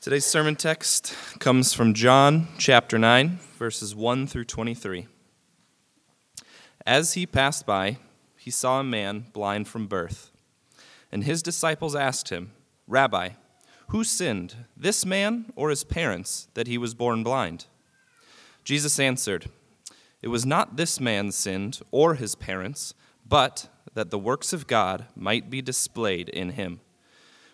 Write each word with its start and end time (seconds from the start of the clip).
Today's 0.00 0.24
sermon 0.24 0.56
text 0.56 1.14
comes 1.40 1.74
from 1.74 1.92
John 1.92 2.48
chapter 2.56 2.98
9, 2.98 3.38
verses 3.58 3.94
1 3.94 4.28
through 4.28 4.46
23. 4.46 5.06
As 6.86 7.12
he 7.12 7.26
passed 7.26 7.66
by, 7.66 7.98
he 8.38 8.50
saw 8.50 8.80
a 8.80 8.82
man 8.82 9.26
blind 9.34 9.68
from 9.68 9.86
birth. 9.86 10.30
And 11.12 11.24
his 11.24 11.42
disciples 11.42 11.94
asked 11.94 12.30
him, 12.30 12.52
Rabbi, 12.88 13.32
who 13.88 14.02
sinned, 14.02 14.64
this 14.74 15.04
man 15.04 15.52
or 15.54 15.68
his 15.68 15.84
parents, 15.84 16.48
that 16.54 16.66
he 16.66 16.78
was 16.78 16.94
born 16.94 17.22
blind? 17.22 17.66
Jesus 18.64 18.98
answered, 18.98 19.50
It 20.22 20.28
was 20.28 20.46
not 20.46 20.78
this 20.78 20.98
man 20.98 21.30
sinned 21.30 21.82
or 21.90 22.14
his 22.14 22.34
parents, 22.34 22.94
but 23.28 23.68
that 23.92 24.08
the 24.08 24.18
works 24.18 24.54
of 24.54 24.66
God 24.66 25.08
might 25.14 25.50
be 25.50 25.60
displayed 25.60 26.30
in 26.30 26.52
him. 26.52 26.80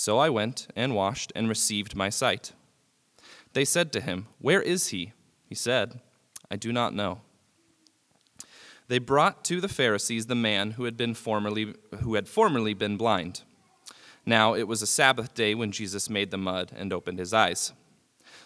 So 0.00 0.16
I 0.16 0.30
went 0.30 0.66
and 0.74 0.94
washed 0.94 1.30
and 1.36 1.46
received 1.46 1.94
my 1.94 2.08
sight. 2.08 2.52
They 3.52 3.66
said 3.66 3.92
to 3.92 4.00
him, 4.00 4.28
Where 4.38 4.62
is 4.62 4.86
he? 4.86 5.12
He 5.44 5.54
said, 5.54 6.00
I 6.50 6.56
do 6.56 6.72
not 6.72 6.94
know. 6.94 7.20
They 8.88 8.98
brought 8.98 9.44
to 9.44 9.60
the 9.60 9.68
Pharisees 9.68 10.24
the 10.24 10.34
man 10.34 10.70
who 10.70 10.84
had 10.84 10.96
been 10.96 11.12
formerly 11.12 11.74
who 12.00 12.14
had 12.14 12.28
formerly 12.28 12.72
been 12.72 12.96
blind. 12.96 13.42
Now 14.24 14.54
it 14.54 14.66
was 14.66 14.80
a 14.80 14.86
Sabbath 14.86 15.34
day 15.34 15.54
when 15.54 15.70
Jesus 15.70 16.08
made 16.08 16.30
the 16.30 16.38
mud 16.38 16.72
and 16.74 16.94
opened 16.94 17.18
his 17.18 17.34
eyes. 17.34 17.74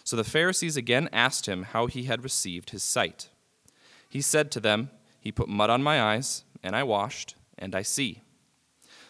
So 0.03 0.17
the 0.17 0.25
Pharisees 0.25 0.75
again 0.75 1.07
asked 1.13 1.45
him 1.45 1.63
how 1.63 1.87
he 1.87 2.03
had 2.03 2.21
received 2.25 2.71
his 2.71 2.83
sight. 2.83 3.29
He 4.09 4.19
said 4.19 4.51
to 4.51 4.59
them, 4.59 4.89
He 5.21 5.31
put 5.31 5.47
mud 5.47 5.69
on 5.69 5.81
my 5.81 6.01
eyes, 6.01 6.43
and 6.61 6.75
I 6.75 6.83
washed, 6.83 7.35
and 7.57 7.73
I 7.73 7.81
see. 7.81 8.23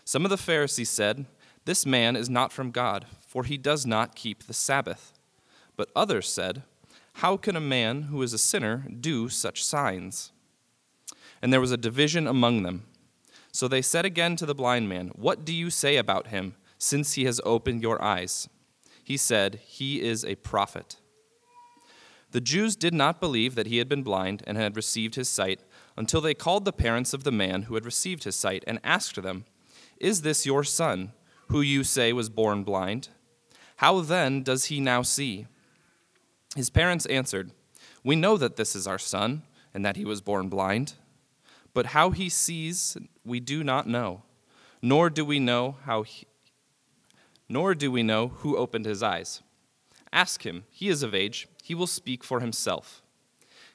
Some 0.04 0.26
of 0.26 0.30
the 0.30 0.38
Pharisees 0.38 0.92
said, 0.92 1.26
this 1.66 1.86
man 1.86 2.16
is 2.16 2.30
not 2.30 2.54
from 2.54 2.72
God, 2.72 3.06
for 3.28 3.44
he 3.44 3.58
does 3.58 3.86
not 3.86 4.16
keep 4.16 4.44
the 4.44 4.54
Sabbath. 4.54 5.14
But 5.76 5.90
others 5.96 6.30
said, 6.30 6.64
How 7.14 7.38
can 7.38 7.56
a 7.56 7.62
man 7.62 8.04
who 8.04 8.22
is 8.22 8.34
a 8.34 8.38
sinner 8.38 8.86
do 9.00 9.30
such 9.30 9.64
signs? 9.64 10.32
And 11.42 11.52
there 11.52 11.62
was 11.62 11.72
a 11.72 11.78
division 11.78 12.28
among 12.28 12.64
them. 12.64 12.86
So 13.52 13.68
they 13.68 13.82
said 13.82 14.06
again 14.06 14.36
to 14.38 14.46
the 14.46 14.56
blind 14.56 14.90
man, 14.90 15.12
What 15.16 15.44
do 15.44 15.54
you 15.54 15.70
say 15.70 15.98
about 15.98 16.28
him, 16.28 16.56
since 16.78 17.14
he 17.14 17.26
has 17.26 17.42
opened 17.44 17.82
your 17.82 18.02
eyes? 18.02 18.48
He 19.04 19.18
said, 19.18 19.60
He 19.66 20.02
is 20.02 20.24
a 20.24 20.36
prophet. 20.36 20.98
The 22.32 22.42
Jews 22.42 22.76
did 22.76 22.94
not 22.94 23.22
believe 23.22 23.56
that 23.56 23.68
he 23.68 23.78
had 23.78 23.88
been 23.88 24.04
blind 24.04 24.44
and 24.46 24.58
had 24.58 24.76
received 24.76 25.16
his 25.16 25.30
sight 25.30 25.62
until 25.96 26.22
they 26.22 26.34
called 26.34 26.66
the 26.66 26.74
parents 26.74 27.14
of 27.14 27.24
the 27.24 27.32
man 27.32 27.64
who 27.64 27.76
had 27.76 27.86
received 27.86 28.26
his 28.26 28.36
sight 28.36 28.64
and 28.68 28.80
asked 28.84 29.22
them, 29.22 29.46
Is 30.00 30.22
this 30.22 30.46
your 30.46 30.64
son? 30.64 31.14
Who 31.48 31.62
you 31.62 31.84
say 31.84 32.14
was 32.14 32.30
born 32.30 32.64
blind? 32.64 33.10
How 33.78 34.02
then 34.02 34.44
does 34.44 34.66
he 34.66 34.80
now 34.80 35.02
see? 35.02 35.48
His 36.56 36.70
parents 36.70 37.06
answered, 37.08 37.52
We 38.04 38.16
know 38.16 38.38
that 38.38 38.56
this 38.56 38.76
is 38.76 38.88
our 38.88 39.00
son, 39.00 39.44
and 39.74 39.86
that 39.86 39.98
he 39.98 40.06
was 40.06 40.22
born 40.22 40.48
blind. 40.48 40.94
But 41.74 41.88
how 41.88 42.12
he 42.12 42.30
sees, 42.30 42.98
we 43.26 43.42
do 43.42 43.64
not 43.64 43.88
know, 43.88 44.24
nor 44.82 45.10
do 45.10 45.26
we 45.26 45.40
know 45.40 45.76
how 45.84 46.04
he, 46.04 46.26
nor 47.50 47.76
do 47.76 47.92
we 47.92 48.02
know 48.02 48.30
who 48.30 48.56
opened 48.56 48.86
his 48.86 49.04
eyes. 49.04 49.42
Ask 50.14 50.46
him, 50.46 50.64
he 50.72 50.88
is 50.88 51.04
of 51.04 51.14
age, 51.14 51.50
he 51.62 51.76
will 51.76 51.88
speak 51.88 52.24
for 52.24 52.40
himself. 52.40 53.04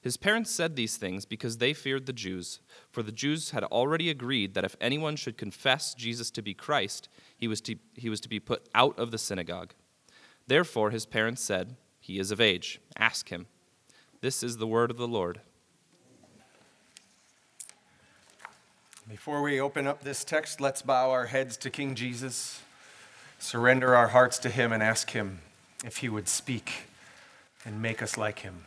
His 0.02 0.16
parents 0.16 0.50
said 0.50 0.76
these 0.76 0.96
things 0.96 1.26
because 1.26 1.58
they 1.58 1.74
feared 1.74 2.06
the 2.06 2.12
Jews, 2.12 2.60
for 2.90 3.02
the 3.02 3.12
Jews 3.12 3.50
had 3.50 3.64
already 3.64 4.08
agreed 4.08 4.54
that 4.54 4.64
if 4.64 4.76
anyone 4.80 5.14
should 5.14 5.36
confess 5.36 5.92
Jesus 5.94 6.30
to 6.30 6.42
be 6.42 6.54
Christ, 6.54 7.08
he 7.36 7.46
was 7.46 7.60
to, 7.62 7.76
he 7.94 8.08
was 8.08 8.20
to 8.22 8.28
be 8.28 8.40
put 8.40 8.66
out 8.74 8.98
of 8.98 9.10
the 9.10 9.18
synagogue. 9.18 9.74
Therefore, 10.46 10.90
his 10.90 11.04
parents 11.04 11.42
said, 11.42 11.76
He 12.00 12.18
is 12.18 12.30
of 12.30 12.40
age. 12.40 12.80
Ask 12.96 13.28
him. 13.28 13.46
This 14.22 14.42
is 14.42 14.56
the 14.56 14.66
word 14.66 14.90
of 14.90 14.96
the 14.96 15.08
Lord. 15.08 15.40
Before 19.08 19.42
we 19.42 19.60
open 19.60 19.86
up 19.86 20.02
this 20.02 20.24
text, 20.24 20.60
let's 20.60 20.82
bow 20.82 21.10
our 21.10 21.26
heads 21.26 21.56
to 21.58 21.68
King 21.68 21.94
Jesus, 21.94 22.62
surrender 23.38 23.94
our 23.94 24.08
hearts 24.08 24.38
to 24.38 24.48
him, 24.48 24.72
and 24.72 24.82
ask 24.82 25.10
him 25.10 25.40
if 25.84 25.98
he 25.98 26.08
would 26.08 26.28
speak 26.28 26.84
and 27.64 27.82
make 27.82 28.02
us 28.02 28.16
like 28.16 28.40
him. 28.40 28.64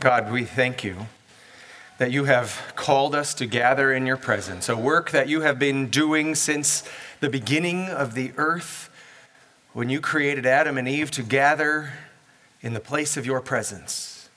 God, 0.00 0.30
we 0.30 0.44
thank 0.44 0.84
you 0.84 1.08
that 1.98 2.12
you 2.12 2.24
have 2.24 2.72
called 2.76 3.16
us 3.16 3.34
to 3.34 3.46
gather 3.46 3.92
in 3.92 4.06
your 4.06 4.16
presence, 4.16 4.68
a 4.68 4.76
work 4.76 5.10
that 5.10 5.28
you 5.28 5.40
have 5.40 5.58
been 5.58 5.88
doing 5.88 6.36
since 6.36 6.84
the 7.18 7.28
beginning 7.28 7.88
of 7.88 8.14
the 8.14 8.30
earth 8.36 8.90
when 9.72 9.90
you 9.90 10.00
created 10.00 10.46
Adam 10.46 10.78
and 10.78 10.86
Eve 10.86 11.10
to 11.10 11.24
gather 11.24 11.94
in 12.60 12.74
the 12.74 12.80
place 12.80 13.16
of 13.16 13.26
your 13.26 13.40
presence. 13.40 14.28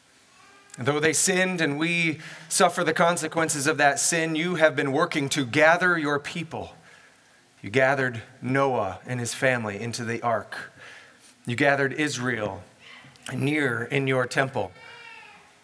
And 0.80 0.88
though 0.88 1.00
they 1.00 1.14
sinned 1.14 1.62
and 1.62 1.78
we 1.78 2.18
suffer 2.50 2.84
the 2.84 2.94
consequences 2.94 3.68
of 3.68 3.78
that 3.78 4.00
sin, 4.00 4.36
you 4.36 4.56
have 4.56 4.76
been 4.76 4.92
working 4.92 5.30
to 5.30 5.46
gather 5.46 5.96
your 5.96 6.18
people. 6.18 6.72
You 7.62 7.70
gathered 7.70 8.24
Noah 8.42 8.98
and 9.06 9.20
his 9.20 9.36
family 9.36 9.80
into 9.80 10.04
the 10.06 10.24
ark. 10.24 10.72
You 11.46 11.56
gathered 11.56 11.94
Israel 11.94 12.64
near 13.32 13.84
in 13.84 14.08
your 14.08 14.26
temple. 14.26 14.72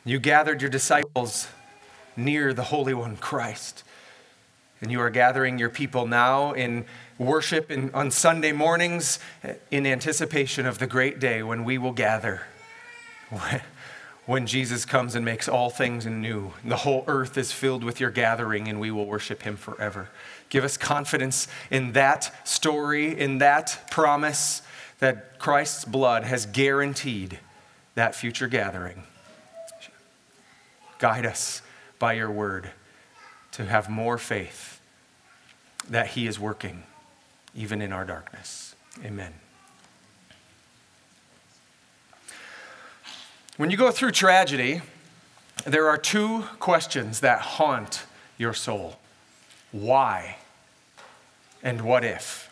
You 0.07 0.19
gathered 0.19 0.61
your 0.61 0.71
disciples 0.71 1.49
near 2.15 2.53
the 2.53 2.63
Holy 2.63 2.93
One, 2.93 3.17
Christ. 3.17 3.83
And 4.79 4.89
you 4.89 5.01
are 5.01 5.09
gathering 5.09 5.59
your 5.59 5.69
people 5.69 6.07
now 6.07 6.53
in 6.53 6.85
worship 7.17 7.69
in, 7.69 7.93
on 7.93 8.09
Sunday 8.11 8.53
mornings 8.53 9.19
in 9.69 9.85
anticipation 9.85 10.65
of 10.65 10.79
the 10.79 10.87
great 10.87 11.19
day 11.19 11.43
when 11.43 11.65
we 11.65 11.77
will 11.77 11.91
gather. 11.91 12.43
When 14.25 14.47
Jesus 14.47 14.85
comes 14.85 15.13
and 15.13 15.25
makes 15.25 15.49
all 15.49 15.69
things 15.69 16.05
new. 16.05 16.53
The 16.63 16.77
whole 16.77 17.03
earth 17.07 17.37
is 17.37 17.51
filled 17.51 17.83
with 17.83 17.99
your 17.99 18.09
gathering, 18.09 18.69
and 18.69 18.79
we 18.79 18.91
will 18.91 19.05
worship 19.05 19.41
him 19.41 19.57
forever. 19.57 20.07
Give 20.47 20.63
us 20.63 20.77
confidence 20.77 21.49
in 21.69 21.91
that 21.93 22.47
story, 22.47 23.19
in 23.19 23.39
that 23.39 23.89
promise 23.91 24.61
that 24.99 25.37
Christ's 25.37 25.83
blood 25.83 26.23
has 26.23 26.45
guaranteed 26.45 27.39
that 27.95 28.15
future 28.15 28.47
gathering. 28.47 29.03
Guide 30.99 31.25
us 31.25 31.61
by 31.99 32.13
your 32.13 32.31
word 32.31 32.71
to 33.51 33.65
have 33.65 33.89
more 33.89 34.17
faith 34.17 34.79
that 35.89 36.07
He 36.07 36.27
is 36.27 36.39
working 36.39 36.83
even 37.55 37.81
in 37.81 37.91
our 37.91 38.05
darkness. 38.05 38.75
Amen. 39.03 39.33
When 43.57 43.71
you 43.71 43.77
go 43.77 43.89
through 43.89 44.11
tragedy, 44.11 44.81
there 45.65 45.87
are 45.89 45.97
two 45.97 46.43
questions 46.59 47.21
that 47.21 47.41
haunt 47.41 48.03
your 48.37 48.53
soul 48.53 48.97
why 49.71 50.37
and 51.61 51.81
what 51.81 52.05
if? 52.05 52.46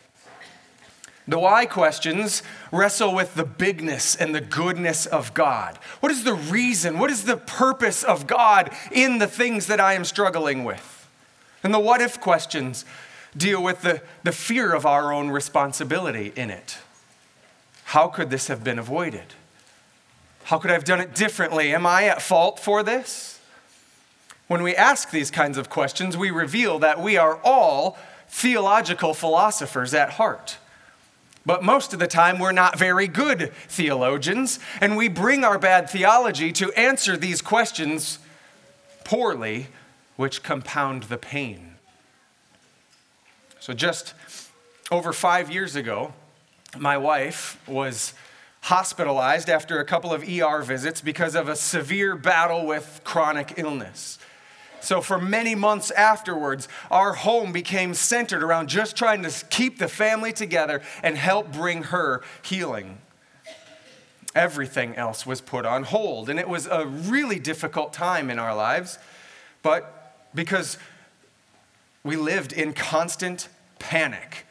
The 1.28 1.40
why 1.40 1.66
questions 1.66 2.44
wrestle 2.72 3.14
with 3.16 3.34
the 3.34 3.46
bigness 3.46 4.16
and 4.16 4.36
the 4.36 4.42
goodness 4.42 5.06
of 5.06 5.34
God. 5.34 5.78
What 6.00 6.12
is 6.12 6.24
the 6.24 6.36
reason? 6.36 7.00
What 7.00 7.10
is 7.10 7.24
the 7.24 7.38
purpose 7.38 8.04
of 8.04 8.28
God 8.28 8.72
in 8.92 9.18
the 9.18 9.28
things 9.28 9.66
that 9.68 9.80
I 9.80 9.94
am 9.94 10.06
struggling 10.06 10.64
with? 10.64 11.08
And 11.64 11.74
the 11.74 11.80
what 11.80 12.00
if 12.00 12.22
questions 12.22 12.86
deal 13.36 13.62
with 13.62 13.82
the, 13.82 14.02
the 14.24 14.32
fear 14.32 14.74
of 14.74 14.86
our 14.86 15.12
own 15.12 15.30
responsibility 15.30 16.32
in 16.36 16.50
it. 16.50 16.78
How 17.86 18.08
could 18.08 18.30
this 18.30 18.48
have 18.48 18.64
been 18.64 18.80
avoided? 18.80 19.34
How 20.46 20.58
could 20.58 20.72
I 20.72 20.74
have 20.74 20.86
done 20.86 21.02
it 21.02 21.16
differently? 21.16 21.74
Am 21.74 21.86
I 21.86 22.04
at 22.04 22.22
fault 22.22 22.60
for 22.60 22.84
this? 22.84 23.40
When 24.48 24.62
we 24.62 24.76
ask 24.76 25.10
these 25.10 25.32
kinds 25.32 25.58
of 25.58 25.70
questions, 25.70 26.16
we 26.16 26.30
reveal 26.30 26.80
that 26.80 27.02
we 27.02 27.18
are 27.18 27.40
all 27.44 27.98
theological 28.28 29.14
philosophers 29.14 29.94
at 29.94 30.12
heart. 30.12 30.58
But 31.46 31.64
most 31.64 31.94
of 31.94 32.00
the 32.00 32.08
time, 32.08 32.40
we're 32.40 32.52
not 32.52 32.80
very 32.80 33.08
good 33.08 33.54
theologians, 33.68 34.60
and 34.82 34.98
we 34.98 35.08
bring 35.08 35.44
our 35.44 35.60
bad 35.60 35.90
theology 35.90 36.52
to 36.54 36.72
answer 36.74 37.16
these 37.16 37.42
questions 37.42 38.20
poorly, 39.04 39.68
which 40.16 40.42
compound 40.42 41.04
the 41.04 41.18
pain. 41.18 41.76
So, 43.60 43.74
just 43.74 44.14
over 44.92 45.14
five 45.14 45.52
years 45.52 45.76
ago, 45.76 46.14
my 46.78 46.98
wife 46.98 47.62
was 47.68 48.14
hospitalized 48.62 49.50
after 49.50 49.80
a 49.80 49.86
couple 49.86 50.12
of 50.12 50.24
ER 50.28 50.64
visits 50.64 51.00
because 51.00 51.36
of 51.36 51.48
a 51.48 51.56
severe 51.56 52.16
battle 52.16 52.66
with 52.66 53.02
chronic 53.04 53.54
illness. 53.58 54.18
So, 54.86 55.02
for 55.02 55.20
many 55.20 55.56
months 55.56 55.90
afterwards, 55.90 56.68
our 56.92 57.14
home 57.14 57.52
became 57.52 57.96
centered 57.96 58.44
around 58.44 58.70
just 58.70 58.96
trying 58.96 59.24
to 59.24 59.32
keep 59.50 59.80
the 59.80 59.88
family 59.88 60.32
together 60.32 60.84
and 61.02 61.18
help 61.18 61.52
bring 61.52 61.84
her 61.86 62.22
healing. 62.44 63.00
Everything 64.36 64.96
else 64.96 65.26
was 65.26 65.42
put 65.42 65.66
on 65.66 65.86
hold, 65.86 66.30
and 66.30 66.40
it 66.40 66.48
was 66.48 66.68
a 66.68 66.86
really 66.86 67.40
difficult 67.40 67.94
time 67.94 68.30
in 68.30 68.38
our 68.38 68.56
lives, 68.56 69.00
but 69.64 70.14
because 70.36 70.78
we 72.04 72.16
lived 72.16 72.54
in 72.54 72.72
constant 72.72 73.50
panic, 73.80 74.46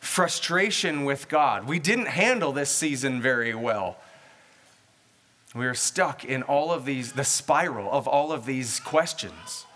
frustration 0.00 1.04
with 1.04 1.28
God, 1.28 1.68
we 1.68 1.78
didn't 1.78 2.08
handle 2.08 2.52
this 2.52 2.70
season 2.70 3.20
very 3.20 3.54
well. 3.54 3.98
We 5.54 5.66
were 5.66 5.74
stuck 5.74 6.24
in 6.24 6.42
all 6.42 6.72
of 6.72 6.86
these, 6.86 7.12
the 7.12 7.22
spiral 7.22 7.92
of 7.92 8.08
all 8.08 8.32
of 8.32 8.46
these 8.46 8.80
questions. 8.80 9.66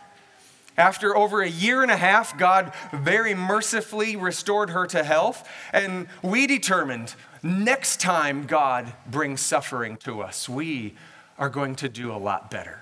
After 0.79 1.17
over 1.17 1.43
a 1.43 1.49
year 1.49 1.83
and 1.83 1.91
a 1.91 1.97
half, 1.97 2.39
God 2.39 2.73
very 2.93 3.35
mercifully 3.35 4.15
restored 4.15 4.71
her 4.71 4.87
to 4.87 5.03
health. 5.03 5.47
And 5.73 6.07
we 6.23 6.47
determined 6.47 7.17
next 7.43 8.01
time 8.01 8.47
God 8.47 8.93
brings 9.05 9.41
suffering 9.41 9.97
to 9.99 10.23
us, 10.23 10.49
we 10.49 10.95
are 11.37 11.49
going 11.49 11.75
to 11.77 11.89
do 11.89 12.13
a 12.13 12.17
lot 12.17 12.49
better. 12.49 12.81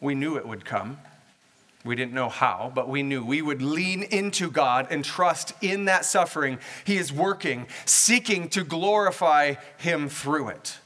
We 0.00 0.14
knew 0.14 0.36
it 0.36 0.46
would 0.46 0.66
come. 0.66 0.98
We 1.82 1.96
didn't 1.96 2.12
know 2.12 2.28
how, 2.28 2.70
but 2.74 2.90
we 2.90 3.02
knew 3.02 3.24
we 3.24 3.40
would 3.40 3.62
lean 3.62 4.02
into 4.02 4.50
God 4.50 4.88
and 4.90 5.02
trust 5.02 5.54
in 5.62 5.86
that 5.86 6.04
suffering. 6.04 6.58
He 6.84 6.98
is 6.98 7.10
working, 7.10 7.68
seeking 7.86 8.50
to 8.50 8.64
glorify 8.64 9.54
Him 9.78 10.10
through 10.10 10.48
it. 10.48 10.76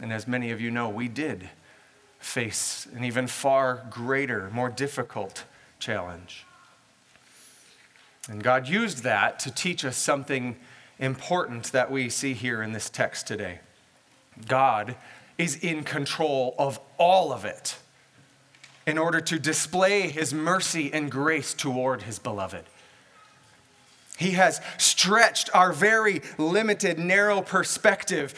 And 0.00 0.12
as 0.12 0.26
many 0.26 0.50
of 0.50 0.62
you 0.62 0.70
know, 0.70 0.88
we 0.88 1.08
did 1.08 1.50
face 2.22 2.86
an 2.94 3.04
even 3.04 3.26
far 3.26 3.84
greater, 3.90 4.48
more 4.52 4.70
difficult 4.70 5.44
challenge. 5.78 6.46
And 8.28 8.42
God 8.42 8.68
used 8.68 9.02
that 9.02 9.40
to 9.40 9.50
teach 9.50 9.84
us 9.84 9.96
something 9.96 10.56
important 10.98 11.72
that 11.72 11.90
we 11.90 12.08
see 12.08 12.34
here 12.34 12.62
in 12.62 12.72
this 12.72 12.88
text 12.88 13.26
today. 13.26 13.58
God 14.46 14.94
is 15.36 15.56
in 15.56 15.82
control 15.82 16.54
of 16.58 16.78
all 16.98 17.32
of 17.32 17.44
it 17.44 17.76
in 18.86 18.98
order 18.98 19.20
to 19.20 19.38
display 19.38 20.08
his 20.08 20.32
mercy 20.32 20.92
and 20.92 21.10
grace 21.10 21.52
toward 21.52 22.02
his 22.02 22.18
beloved. 22.18 22.64
He 24.16 24.32
has 24.32 24.60
stretched 24.78 25.50
our 25.54 25.72
very 25.72 26.22
limited, 26.38 26.98
narrow 26.98 27.42
perspective 27.42 28.34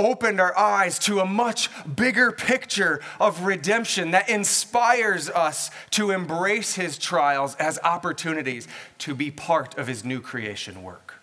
opened 0.00 0.40
our 0.40 0.56
eyes 0.58 0.98
to 0.98 1.20
a 1.20 1.26
much 1.26 1.68
bigger 1.94 2.32
picture 2.32 3.00
of 3.20 3.44
redemption 3.44 4.10
that 4.12 4.28
inspires 4.28 5.28
us 5.28 5.70
to 5.90 6.10
embrace 6.10 6.74
his 6.74 6.98
trials 6.98 7.54
as 7.56 7.78
opportunities 7.84 8.66
to 8.98 9.14
be 9.14 9.30
part 9.30 9.76
of 9.78 9.86
his 9.86 10.04
new 10.04 10.20
creation 10.20 10.82
work. 10.82 11.14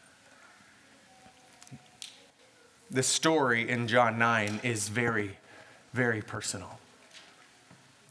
The 2.90 3.04
story 3.04 3.68
in 3.68 3.88
John 3.88 4.18
9 4.18 4.62
is 4.64 4.88
very, 4.88 5.38
very 5.94 6.22
personal. 6.22 6.80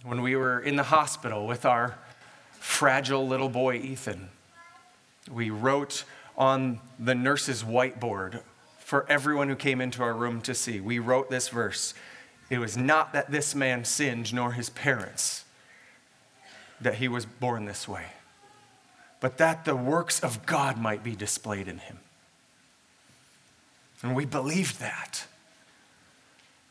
When 0.05 0.21
we 0.21 0.37
were 0.37 0.61
in 0.61 0.77
the 0.77 0.83
hospital 0.83 1.47
with 1.47 1.65
our 1.65 1.97
fragile 2.53 3.27
little 3.27 3.49
boy 3.49 3.77
Ethan, 3.77 4.29
we 5.31 5.51
wrote 5.51 6.05
on 6.37 6.81
the 6.99 7.15
nurse's 7.15 7.63
whiteboard 7.63 8.43
for 8.87 9.05
everyone 9.09 9.49
who 9.49 9.57
came 9.57 9.81
into 9.81 10.01
our 10.01 10.15
room 10.15 10.41
to 10.41 10.55
see. 10.55 10.81
We 10.81 11.01
wrote 11.01 11.29
this 11.29 11.49
verse 11.49 11.93
It 12.49 12.59
was 12.59 12.77
not 12.77 13.13
that 13.15 13.33
this 13.33 13.53
man 13.53 13.85
sinned, 13.85 14.33
nor 14.33 14.53
his 14.53 14.71
parents, 14.71 15.45
that 16.81 16.95
he 16.95 17.09
was 17.09 17.27
born 17.27 17.65
this 17.65 17.89
way, 17.89 18.05
but 19.19 19.39
that 19.39 19.65
the 19.65 19.75
works 19.75 20.21
of 20.21 20.47
God 20.47 20.79
might 20.79 21.03
be 21.03 21.17
displayed 21.17 21.67
in 21.67 21.79
him. 21.79 21.99
And 24.05 24.15
we 24.15 24.25
believed 24.25 24.79
that. 24.79 25.27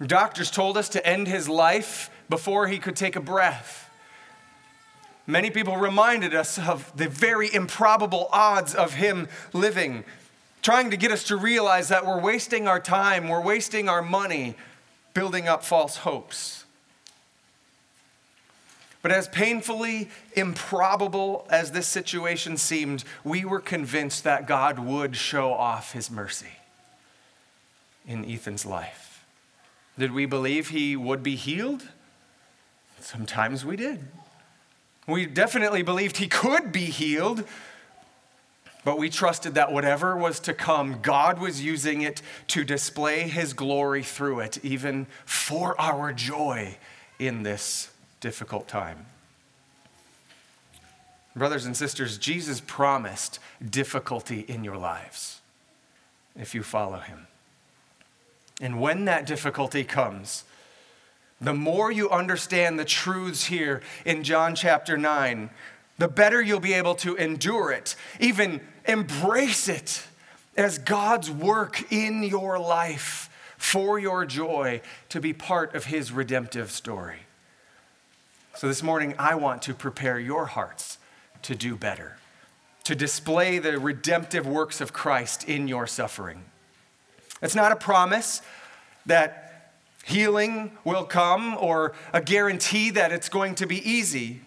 Doctors 0.02 0.50
told 0.50 0.78
us 0.78 0.88
to 0.90 1.06
end 1.06 1.28
his 1.28 1.50
life 1.50 2.10
before 2.30 2.68
he 2.68 2.78
could 2.78 2.96
take 2.96 3.18
a 3.18 3.22
breath. 3.22 3.90
Many 5.28 5.50
people 5.50 5.76
reminded 5.76 6.34
us 6.34 6.58
of 6.58 6.96
the 6.96 7.10
very 7.10 7.54
improbable 7.54 8.30
odds 8.32 8.74
of 8.74 8.94
him 8.94 9.28
living 9.52 10.06
trying 10.66 10.90
to 10.90 10.98
get 10.98 11.12
us 11.12 11.26
to 11.26 11.38
realize 11.38 11.90
that 11.90 12.08
we're 12.08 12.20
wasting 12.20 12.68
our 12.68 12.80
time, 12.80 13.28
we're 13.28 13.40
wasting 13.40 13.88
our 13.88 14.02
money 14.02 14.56
building 15.14 15.48
up 15.48 15.64
false 15.64 15.98
hopes. 15.98 16.66
But 19.04 19.12
as 19.12 19.28
painfully 19.28 20.10
improbable 20.34 21.46
as 21.52 21.72
this 21.72 21.86
situation 21.86 22.58
seemed, 22.58 23.04
we 23.24 23.46
were 23.46 23.60
convinced 23.60 24.24
that 24.24 24.48
God 24.48 24.80
would 24.80 25.16
show 25.16 25.54
off 25.54 25.92
his 25.92 26.10
mercy 26.10 26.58
in 28.08 28.26
Ethan's 28.26 28.66
life. 28.66 29.24
Did 30.00 30.14
we 30.14 30.26
believe 30.26 30.70
he 30.70 30.96
would 30.96 31.22
be 31.22 31.36
healed? 31.36 31.90
Sometimes 33.00 33.64
we 33.64 33.76
did. 33.76 34.00
We 35.06 35.28
definitely 35.28 35.84
believed 35.84 36.18
he 36.18 36.28
could 36.28 36.72
be 36.72 36.86
healed, 36.86 37.44
but 38.86 39.00
we 39.00 39.10
trusted 39.10 39.56
that 39.56 39.74
whatever 39.74 40.16
was 40.16 40.40
to 40.42 40.54
come, 40.54 41.00
God 41.02 41.40
was 41.40 41.62
using 41.62 42.04
it 42.04 42.22
to 42.50 42.64
display 42.64 43.24
his 43.24 43.52
glory 43.52 44.04
through 44.04 44.42
it, 44.42 44.64
even 44.64 45.08
for 45.26 45.80
our 45.82 46.14
joy 46.14 46.78
in 47.18 47.42
this 47.42 47.92
difficult 48.22 48.68
time. 48.68 49.08
Brothers 51.36 51.66
and 51.66 51.76
sisters, 51.76 52.20
Jesus 52.20 52.62
promised 52.62 53.40
difficulty 53.68 54.42
in 54.42 54.64
your 54.64 54.78
lives 54.78 55.42
if 56.36 56.54
you 56.54 56.62
follow 56.62 57.00
him. 57.00 57.26
And 58.62 58.80
when 58.80 59.06
that 59.06 59.26
difficulty 59.26 59.84
comes, 59.84 60.44
the 61.42 61.54
more 61.54 61.92
you 61.92 62.10
understand 62.10 62.80
the 62.80 62.86
truths 62.86 63.46
here 63.46 63.82
in 64.06 64.24
John 64.24 64.56
chapter 64.56 64.96
9, 64.96 65.50
the 65.98 66.08
better 66.08 66.42
you'll 66.42 66.60
be 66.60 66.74
able 66.74 66.96
to 66.96 67.16
endure 67.16 67.72
it, 67.72 67.96
even 68.20 68.62
embrace 68.86 69.68
it 69.68 70.04
as 70.58 70.78
God's 70.78 71.30
work 71.30 71.92
in 71.92 72.24
your 72.24 72.60
life 72.60 73.30
for 73.58 73.98
your 73.98 74.26
joy 74.26 74.82
to 75.10 75.20
be 75.20 75.34
part 75.34 75.74
of 75.76 75.86
His 75.86 76.12
redemptive 76.12 76.72
story. 76.72 77.20
So 78.56 78.68
this 78.68 78.84
morning, 78.84 79.16
I 79.20 79.36
want 79.36 79.62
to 79.64 79.74
prepare 79.74 80.20
your 80.20 80.46
hearts 80.46 80.98
to 81.42 81.56
do 81.56 81.76
better, 81.76 82.18
to 82.86 82.96
display 82.96 83.60
the 83.60 83.80
redemptive 83.80 84.48
works 84.48 84.80
of 84.80 84.94
Christ 84.94 85.44
in 85.44 85.68
your 85.68 85.88
suffering. 85.88 86.46
It's 87.42 87.56
not 87.56 87.72
a 87.72 87.76
promise 87.76 88.42
that 89.06 89.74
healing 90.06 90.72
will 90.84 91.04
come 91.04 91.58
or 91.60 91.94
a 92.14 92.22
guarantee 92.22 92.92
that 92.92 93.12
it's 93.12 93.28
going 93.28 93.56
to 93.56 93.66
be 93.66 93.78
easy. 93.90 94.42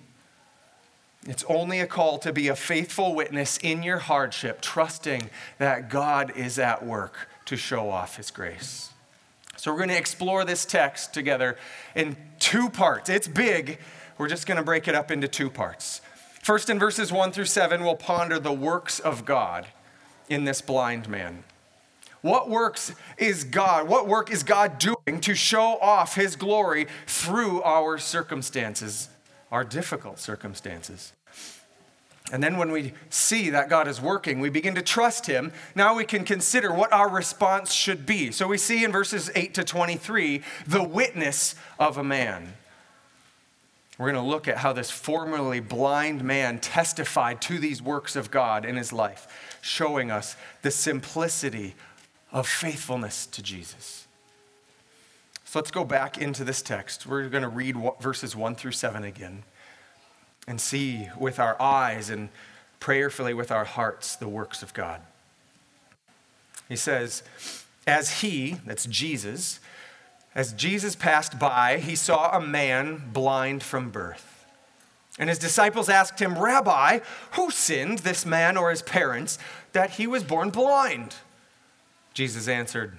It's 1.27 1.45
only 1.49 1.81
a 1.81 1.87
call 1.87 2.19
to 2.19 2.33
be 2.33 2.49
a 2.49 2.57
faithful 2.57 3.15
witness 3.15 3.59
in 3.59 3.83
your 3.83 3.99
hardship, 3.99 4.61
trusting 4.61 5.31
that 5.59 5.91
God 5.91 6.33
is 6.37 6.59
at 6.59 6.85
work 6.85 7.29
to 7.47 7.57
show 7.57 7.91
off 7.91 8.17
his 8.17 8.31
grace. 8.31 8.91
So, 9.57 9.73
we're 9.73 9.79
going 9.79 9.89
to 9.89 9.99
explore 9.99 10.45
this 10.45 10.65
text 10.65 11.13
together 11.13 11.57
in 11.97 12.17
two 12.39 12.71
parts. 12.71 13.11
It's 13.11 13.27
big. 13.27 13.79
We're 14.17 14.29
just 14.29 14.47
going 14.47 14.59
to 14.59 14.63
break 14.63 14.87
it 14.87 14.95
up 14.95 15.11
into 15.11 15.27
two 15.27 15.51
parts. 15.51 16.01
First, 16.43 16.71
in 16.71 16.79
verses 16.79 17.13
1 17.13 17.33
through 17.33 17.47
7, 17.47 17.83
we'll 17.83 17.97
ponder 17.97 18.39
the 18.39 18.53
works 18.53 19.01
of 19.01 19.25
God 19.25 19.67
in 20.29 20.45
this 20.45 20.63
blind 20.63 21.09
man. 21.09 21.45
What 22.21 22.49
works 22.49 22.95
is 23.17 23.45
God? 23.45 23.89
What 23.89 24.09
work 24.09 24.31
is 24.31 24.43
God 24.43 24.79
doing 24.79 25.21
to 25.21 25.35
show 25.35 25.79
off 25.81 26.15
his 26.15 26.37
glory 26.37 26.87
through 27.07 27.63
our 27.63 27.99
circumstances? 27.99 29.09
Our 29.51 29.65
difficult 29.65 30.19
circumstances. 30.19 31.13
And 32.31 32.43
then 32.43 32.59
when 32.59 32.71
we 32.71 32.93
see 33.09 33.51
that 33.51 33.71
God 33.71 33.89
is 33.89 34.01
working, 34.01 34.41
we 34.41 34.51
begin 34.51 34.75
to 34.75 34.83
trust 34.83 35.27
Him. 35.27 35.53
Now 35.75 35.97
we 35.97 36.05
can 36.05 36.25
consider 36.25 36.73
what 36.73 36.93
our 36.93 37.09
response 37.09 37.73
should 37.73 38.05
be. 38.05 38.33
So 38.33 38.47
we 38.47 38.59
see 38.59 38.85
in 38.85 38.93
verses 38.93 39.31
8 39.35 39.55
to 39.55 39.65
23 39.65 40.43
the 40.67 40.83
witness 40.83 41.55
of 41.79 41.97
a 41.97 42.05
man. 42.05 42.55
We're 43.99 44.13
going 44.13 44.25
to 44.25 44.31
look 44.31 44.47
at 44.47 44.59
how 44.59 44.73
this 44.73 44.91
formerly 44.91 45.61
blind 45.61 46.23
man 46.23 46.61
testified 46.61 47.41
to 47.43 47.59
these 47.59 47.83
works 47.83 48.15
of 48.15 48.31
God 48.31 48.65
in 48.65 48.77
his 48.77 48.93
life, 48.93 49.59
showing 49.61 50.11
us 50.11 50.37
the 50.63 50.71
simplicity 50.71 51.75
of 52.31 52.47
faithfulness 52.47 53.27
to 53.27 53.43
Jesus. 53.43 54.07
So 55.49 55.59
let's 55.59 55.71
go 55.71 55.83
back 55.83 56.19
into 56.19 56.45
this 56.45 56.61
text. 56.61 57.07
We're 57.07 57.31
going 57.31 57.43
to 57.43 57.49
read 57.49 57.75
verses 58.01 58.37
1 58.37 58.55
through 58.57 58.73
7 58.73 59.03
again 59.03 59.45
and 60.47 60.61
see 60.61 61.09
with 61.19 61.41
our 61.41 61.61
eyes 61.61 62.11
and 62.11 62.29
prayerfully 62.81 63.33
with 63.33 63.51
our 63.51 63.65
hearts 63.65 64.15
the 64.15 64.29
works 64.29 64.63
of 64.63 64.75
God. 64.75 65.01
He 66.69 66.77
says, 66.77 67.23
As 67.87 68.21
he, 68.21 68.59
that's 68.67 68.85
Jesus, 68.85 69.59
as 70.35 70.53
Jesus 70.53 70.95
passed 70.95 71.39
by, 71.39 71.79
he 71.79 71.97
saw 71.97 72.37
a 72.37 72.43
man 72.43 73.05
blind 73.15 73.63
from 73.63 73.89
birth. 73.89 74.45
And 75.19 75.31
his 75.31 75.39
disciples 75.39 75.89
asked 75.89 76.21
him, 76.21 76.39
Rabbi, 76.39 76.99
who 77.37 77.51
sinned, 77.51 78.01
this 78.01 78.27
man 78.27 78.59
or 78.59 78.69
his 78.69 78.83
parents, 78.83 79.39
that 79.73 79.93
he 79.93 80.07
was 80.07 80.25
born 80.25 80.51
blind? 80.51 81.15
Jesus 82.13 82.49
answered, 82.49 82.99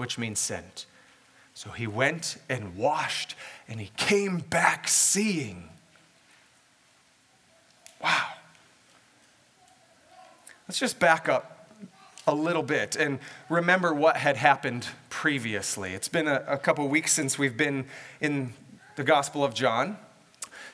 which 0.00 0.16
means 0.16 0.38
sent. 0.38 0.86
So 1.52 1.68
he 1.68 1.86
went 1.86 2.38
and 2.48 2.74
washed, 2.74 3.34
and 3.68 3.78
he 3.78 3.90
came 3.98 4.38
back 4.38 4.88
seeing. 4.88 5.68
Wow. 8.02 8.28
Let's 10.66 10.78
just 10.78 10.98
back 10.98 11.28
up 11.28 11.68
a 12.26 12.34
little 12.34 12.62
bit 12.62 12.96
and 12.96 13.18
remember 13.50 13.92
what 13.92 14.16
had 14.16 14.38
happened 14.38 14.86
previously. 15.10 15.92
It's 15.92 16.08
been 16.08 16.28
a, 16.28 16.44
a 16.48 16.56
couple 16.56 16.88
weeks 16.88 17.12
since 17.12 17.38
we've 17.38 17.56
been 17.56 17.84
in 18.22 18.54
the 18.96 19.04
Gospel 19.04 19.44
of 19.44 19.52
John. 19.52 19.98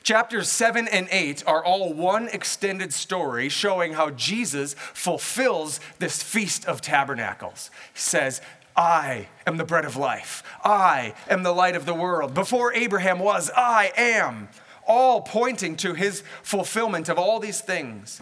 Chapters 0.03 0.47
7 0.47 0.87
and 0.87 1.09
8 1.11 1.43
are 1.45 1.61
all 1.65 1.93
one 1.93 2.29
extended 2.29 2.93
story 2.93 3.49
showing 3.49 3.91
how 3.91 4.11
Jesus 4.11 4.73
fulfills 4.77 5.81
this 5.99 6.23
Feast 6.23 6.65
of 6.65 6.79
Tabernacles. 6.79 7.71
He 7.93 7.99
says, 7.99 8.39
I 8.77 9.27
am 9.47 9.57
the 9.57 9.65
bread 9.65 9.85
of 9.85 9.95
life. 9.97 10.43
I 10.63 11.15
am 11.27 11.41
the 11.41 11.51
light 11.51 11.75
of 11.75 11.87
the 11.87 11.95
world. 11.95 12.35
Before 12.35 12.71
Abraham 12.73 13.17
was, 13.17 13.49
I 13.57 13.91
am 13.97 14.49
all 14.85 15.21
pointing 15.21 15.75
to 15.77 15.95
his 15.95 16.23
fulfillment 16.43 17.09
of 17.09 17.17
all 17.17 17.39
these 17.39 17.59
things. 17.59 18.21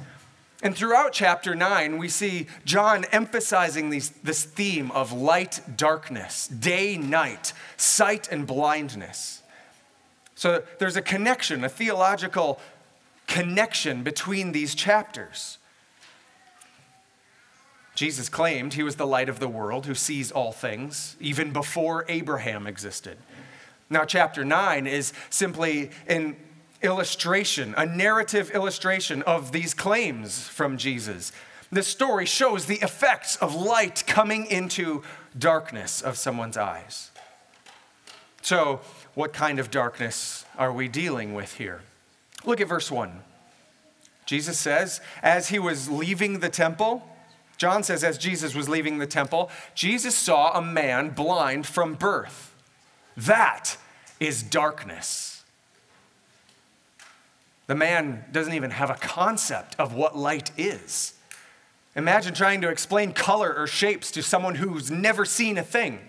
And 0.63 0.75
throughout 0.75 1.11
chapter 1.11 1.53
9, 1.53 1.97
we 1.97 2.07
see 2.07 2.47
John 2.63 3.03
emphasizing 3.11 3.89
these, 3.89 4.11
this 4.23 4.43
theme 4.45 4.89
of 4.91 5.11
light, 5.11 5.59
darkness, 5.75 6.47
day, 6.47 6.97
night, 6.97 7.51
sight, 7.75 8.29
and 8.31 8.47
blindness. 8.47 9.43
So 10.33 10.63
there's 10.79 10.95
a 10.95 11.01
connection, 11.01 11.63
a 11.63 11.69
theological 11.69 12.59
connection 13.27 14.03
between 14.03 14.53
these 14.53 14.73
chapters. 14.73 15.57
Jesus 17.95 18.27
claimed 18.27 18.73
he 18.73 18.83
was 18.83 18.97
the 18.97 19.07
light 19.07 19.29
of 19.29 19.39
the 19.39 19.47
world 19.47 19.85
who 19.85 19.95
sees 19.95 20.31
all 20.31 20.51
things, 20.51 21.15
even 21.19 21.51
before 21.51 22.05
Abraham 22.09 22.67
existed. 22.67 23.17
Now, 23.89 24.03
chapter 24.03 24.43
9 24.43 24.85
is 24.85 25.13
simply 25.29 25.91
an 26.07 26.35
illustration, 26.81 27.73
a 27.77 27.85
narrative 27.85 28.51
illustration 28.51 29.21
of 29.23 29.53
these 29.53 29.73
claims 29.73 30.47
from 30.47 30.77
Jesus. 30.77 31.31
This 31.71 31.87
story 31.87 32.25
shows 32.25 32.65
the 32.65 32.81
effects 32.81 33.37
of 33.37 33.55
light 33.55 34.03
coming 34.05 34.45
into 34.45 35.01
darkness 35.37 36.01
of 36.01 36.17
someone's 36.17 36.57
eyes. 36.57 37.11
So, 38.41 38.81
what 39.13 39.33
kind 39.33 39.57
of 39.57 39.71
darkness 39.71 40.45
are 40.57 40.71
we 40.71 40.87
dealing 40.87 41.33
with 41.33 41.53
here? 41.53 41.81
Look 42.43 42.59
at 42.59 42.67
verse 42.67 42.91
1. 42.91 43.21
Jesus 44.25 44.59
says, 44.59 45.01
as 45.23 45.49
he 45.49 45.59
was 45.59 45.89
leaving 45.89 46.39
the 46.39 46.49
temple, 46.49 47.07
John 47.57 47.83
says, 47.83 48.03
as 48.03 48.17
Jesus 48.17 48.53
was 48.53 48.67
leaving 48.67 48.97
the 48.97 49.07
temple, 49.07 49.49
Jesus 49.73 50.15
saw 50.15 50.57
a 50.57 50.61
man 50.61 51.09
blind 51.09 51.65
from 51.65 51.93
birth. 51.93 52.53
That 53.15 53.77
is 54.19 54.43
darkness. 54.43 55.43
The 57.67 57.75
man 57.75 58.25
doesn't 58.31 58.53
even 58.53 58.71
have 58.71 58.89
a 58.89 58.95
concept 58.95 59.75
of 59.79 59.93
what 59.93 60.17
light 60.17 60.51
is. 60.57 61.13
Imagine 61.95 62.33
trying 62.33 62.61
to 62.61 62.69
explain 62.69 63.13
color 63.13 63.55
or 63.55 63.67
shapes 63.67 64.11
to 64.11 64.21
someone 64.21 64.55
who's 64.55 64.91
never 64.91 65.23
seen 65.23 65.57
a 65.57 65.63
thing. 65.63 65.99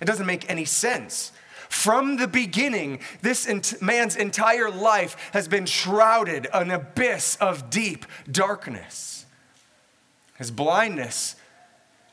It 0.00 0.04
doesn't 0.04 0.26
make 0.26 0.48
any 0.48 0.64
sense. 0.64 1.32
From 1.68 2.18
the 2.18 2.28
beginning, 2.28 3.00
this 3.20 3.80
man's 3.82 4.14
entire 4.14 4.70
life 4.70 5.16
has 5.32 5.48
been 5.48 5.66
shrouded 5.66 6.46
an 6.54 6.70
abyss 6.70 7.36
of 7.36 7.68
deep 7.68 8.06
darkness. 8.30 9.23
His 10.44 10.50
blindness 10.50 11.36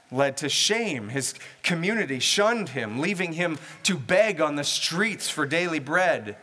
led 0.10 0.38
to 0.38 0.48
shame. 0.48 1.10
His 1.10 1.34
community 1.64 2.20
shunned 2.20 2.70
him, 2.70 3.02
leaving 3.02 3.34
him 3.34 3.60
to 3.84 3.98
beg 3.98 4.40
on 4.40 4.56
the 4.56 4.64
streets 4.64 5.30
for 5.30 5.46
daily 5.46 5.80
bread. 5.80 6.38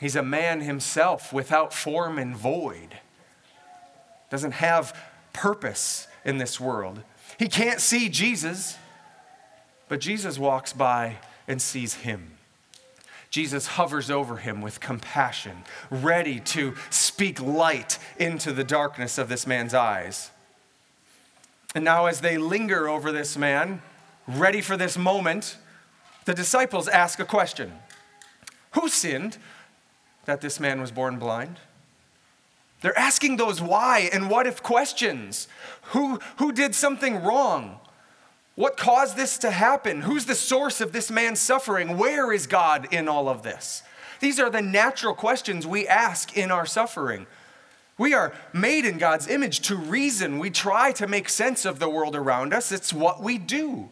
He's 0.00 0.16
a 0.16 0.22
man 0.24 0.62
himself 0.62 1.32
without 1.32 1.72
form 1.72 2.18
and 2.18 2.36
void. 2.36 2.98
Doesn't 4.30 4.54
have 4.54 5.00
purpose 5.32 6.08
in 6.24 6.38
this 6.38 6.58
world. 6.58 7.04
He 7.38 7.46
can't 7.46 7.80
see 7.80 8.08
Jesus, 8.08 8.76
but 9.86 10.00
Jesus 10.00 10.40
walks 10.40 10.72
by 10.72 11.18
and 11.46 11.62
sees 11.62 11.94
him. 11.94 12.32
Jesus 13.30 13.68
hovers 13.68 14.10
over 14.10 14.38
him 14.38 14.60
with 14.60 14.80
compassion, 14.80 15.58
ready 15.88 16.40
to 16.40 16.74
speak 16.90 17.40
light 17.40 18.00
into 18.18 18.52
the 18.52 18.64
darkness 18.64 19.18
of 19.18 19.28
this 19.28 19.46
man's 19.46 19.72
eyes. 19.72 20.32
And 21.78 21.84
now, 21.84 22.06
as 22.06 22.22
they 22.22 22.38
linger 22.38 22.88
over 22.88 23.12
this 23.12 23.36
man, 23.36 23.82
ready 24.26 24.60
for 24.60 24.76
this 24.76 24.98
moment, 24.98 25.58
the 26.24 26.34
disciples 26.34 26.88
ask 26.88 27.20
a 27.20 27.24
question 27.24 27.72
Who 28.72 28.88
sinned? 28.88 29.38
that 30.24 30.40
this 30.40 30.58
man 30.58 30.80
was 30.80 30.90
born 30.90 31.20
blind? 31.20 31.60
They're 32.80 32.98
asking 32.98 33.36
those 33.36 33.62
why 33.62 34.10
and 34.12 34.28
what 34.28 34.48
if 34.48 34.60
questions. 34.60 35.46
Who, 35.92 36.18
who 36.38 36.50
did 36.50 36.74
something 36.74 37.22
wrong? 37.22 37.78
What 38.56 38.76
caused 38.76 39.16
this 39.16 39.38
to 39.38 39.52
happen? 39.52 40.00
Who's 40.00 40.26
the 40.26 40.34
source 40.34 40.80
of 40.80 40.90
this 40.90 41.12
man's 41.12 41.38
suffering? 41.38 41.96
Where 41.96 42.32
is 42.32 42.48
God 42.48 42.92
in 42.92 43.06
all 43.06 43.28
of 43.28 43.44
this? 43.44 43.84
These 44.18 44.40
are 44.40 44.50
the 44.50 44.62
natural 44.62 45.14
questions 45.14 45.64
we 45.64 45.86
ask 45.86 46.36
in 46.36 46.50
our 46.50 46.66
suffering. 46.66 47.28
We 47.98 48.14
are 48.14 48.32
made 48.52 48.84
in 48.84 48.96
God's 48.96 49.26
image 49.28 49.60
to 49.62 49.76
reason. 49.76 50.38
We 50.38 50.50
try 50.50 50.92
to 50.92 51.08
make 51.08 51.28
sense 51.28 51.64
of 51.64 51.80
the 51.80 51.90
world 51.90 52.14
around 52.14 52.54
us. 52.54 52.70
It's 52.70 52.92
what 52.92 53.20
we 53.20 53.38
do. 53.38 53.90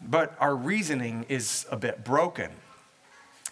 But 0.00 0.34
our 0.38 0.54
reasoning 0.54 1.26
is 1.28 1.66
a 1.70 1.76
bit 1.76 2.04
broken. 2.04 2.52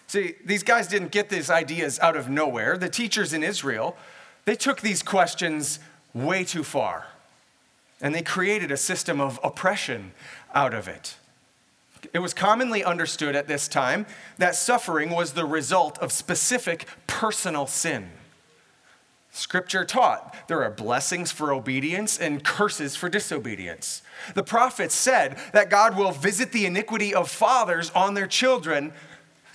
See, 0.07 0.35
these 0.45 0.63
guys 0.63 0.87
didn't 0.87 1.11
get 1.11 1.29
these 1.29 1.49
ideas 1.49 1.99
out 1.99 2.15
of 2.15 2.29
nowhere. 2.29 2.77
The 2.77 2.89
teachers 2.89 3.33
in 3.33 3.43
Israel, 3.43 3.97
they 4.45 4.55
took 4.55 4.81
these 4.81 5.03
questions 5.03 5.79
way 6.13 6.43
too 6.45 6.63
far. 6.63 7.07
And 8.01 8.15
they 8.15 8.21
created 8.21 8.71
a 8.71 8.77
system 8.77 9.19
of 9.19 9.39
oppression 9.43 10.13
out 10.53 10.73
of 10.73 10.87
it. 10.87 11.15
It 12.13 12.19
was 12.19 12.33
commonly 12.33 12.83
understood 12.83 13.35
at 13.35 13.47
this 13.47 13.67
time 13.67 14.05
that 14.37 14.55
suffering 14.55 15.09
was 15.09 15.33
the 15.33 15.45
result 15.45 15.97
of 15.99 16.11
specific 16.11 16.85
personal 17.07 17.65
sin. 17.65 18.09
Scripture 19.35 19.83
taught 19.83 20.35
there 20.47 20.63
are 20.63 20.69
blessings 20.69 21.31
for 21.31 21.51
obedience 21.51 22.19
and 22.19 22.43
curses 22.43 22.95
for 22.95 23.09
disobedience. 23.09 24.03
The 24.35 24.43
prophets 24.43 24.93
said 24.93 25.39
that 25.53 25.71
God 25.71 25.97
will 25.97 26.11
visit 26.11 26.51
the 26.51 26.67
iniquity 26.67 27.15
of 27.15 27.31
fathers 27.31 27.89
on 27.95 28.13
their 28.13 28.27
children 28.27 28.93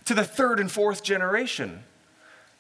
to 0.05 0.15
the 0.15 0.25
third 0.25 0.59
and 0.59 0.69
fourth 0.69 1.05
generation. 1.05 1.85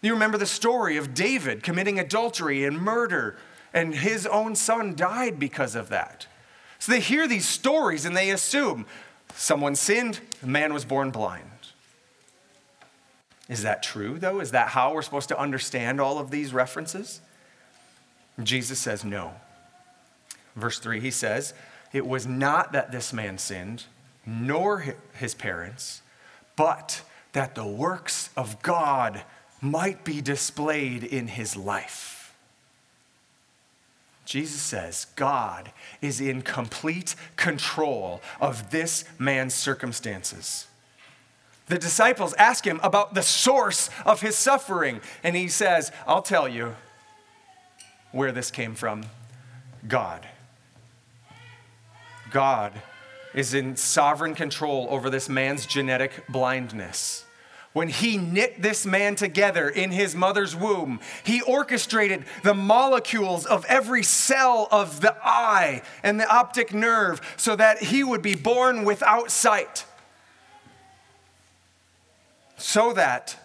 You 0.00 0.12
remember 0.12 0.38
the 0.38 0.46
story 0.46 0.96
of 0.96 1.12
David 1.12 1.64
committing 1.64 1.98
adultery 1.98 2.64
and 2.64 2.78
murder, 2.78 3.36
and 3.74 3.96
his 3.96 4.24
own 4.24 4.54
son 4.54 4.94
died 4.94 5.40
because 5.40 5.74
of 5.74 5.88
that. 5.88 6.28
So 6.78 6.92
they 6.92 7.00
hear 7.00 7.26
these 7.26 7.48
stories 7.48 8.04
and 8.04 8.16
they 8.16 8.30
assume 8.30 8.86
someone 9.34 9.74
sinned, 9.74 10.20
a 10.40 10.46
man 10.46 10.72
was 10.72 10.84
born 10.84 11.10
blind. 11.10 11.50
Is 13.48 13.62
that 13.62 13.82
true, 13.82 14.18
though? 14.18 14.40
Is 14.40 14.50
that 14.50 14.68
how 14.68 14.92
we're 14.92 15.02
supposed 15.02 15.28
to 15.30 15.38
understand 15.38 16.00
all 16.00 16.18
of 16.18 16.30
these 16.30 16.52
references? 16.52 17.20
Jesus 18.42 18.78
says 18.78 19.04
no. 19.04 19.32
Verse 20.54 20.78
3, 20.78 21.00
he 21.00 21.10
says, 21.10 21.54
It 21.92 22.06
was 22.06 22.26
not 22.26 22.72
that 22.72 22.92
this 22.92 23.12
man 23.12 23.38
sinned, 23.38 23.84
nor 24.26 24.84
his 25.14 25.34
parents, 25.34 26.02
but 26.56 27.02
that 27.32 27.54
the 27.54 27.66
works 27.66 28.30
of 28.36 28.62
God 28.62 29.22
might 29.60 30.04
be 30.04 30.20
displayed 30.20 31.02
in 31.02 31.28
his 31.28 31.56
life. 31.56 32.34
Jesus 34.24 34.60
says 34.60 35.06
God 35.16 35.72
is 36.02 36.20
in 36.20 36.42
complete 36.42 37.16
control 37.36 38.20
of 38.40 38.70
this 38.70 39.04
man's 39.18 39.54
circumstances. 39.54 40.67
The 41.68 41.78
disciples 41.78 42.34
ask 42.34 42.66
him 42.66 42.80
about 42.82 43.14
the 43.14 43.22
source 43.22 43.90
of 44.06 44.20
his 44.20 44.36
suffering, 44.36 45.00
and 45.22 45.36
he 45.36 45.48
says, 45.48 45.92
I'll 46.06 46.22
tell 46.22 46.48
you 46.48 46.74
where 48.12 48.32
this 48.32 48.50
came 48.50 48.74
from 48.74 49.04
God. 49.86 50.26
God 52.30 52.72
is 53.34 53.54
in 53.54 53.76
sovereign 53.76 54.34
control 54.34 54.88
over 54.90 55.10
this 55.10 55.28
man's 55.28 55.66
genetic 55.66 56.26
blindness. 56.28 57.24
When 57.74 57.88
he 57.88 58.16
knit 58.16 58.60
this 58.60 58.86
man 58.86 59.14
together 59.14 59.68
in 59.68 59.92
his 59.92 60.16
mother's 60.16 60.56
womb, 60.56 61.00
he 61.22 61.42
orchestrated 61.42 62.24
the 62.42 62.54
molecules 62.54 63.44
of 63.46 63.64
every 63.66 64.02
cell 64.02 64.68
of 64.72 65.00
the 65.00 65.14
eye 65.22 65.82
and 66.02 66.18
the 66.18 66.28
optic 66.28 66.72
nerve 66.72 67.20
so 67.36 67.54
that 67.54 67.82
he 67.82 68.02
would 68.02 68.22
be 68.22 68.34
born 68.34 68.84
without 68.84 69.30
sight. 69.30 69.84
So 72.58 72.92
that 72.92 73.36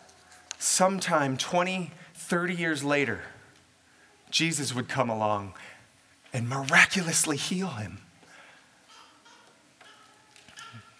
sometime 0.57 1.37
20, 1.37 1.91
30 2.15 2.55
years 2.55 2.83
later, 2.83 3.21
Jesus 4.31 4.73
would 4.73 4.89
come 4.89 5.09
along 5.09 5.53
and 6.33 6.49
miraculously 6.49 7.37
heal 7.37 7.67
him. 7.69 7.99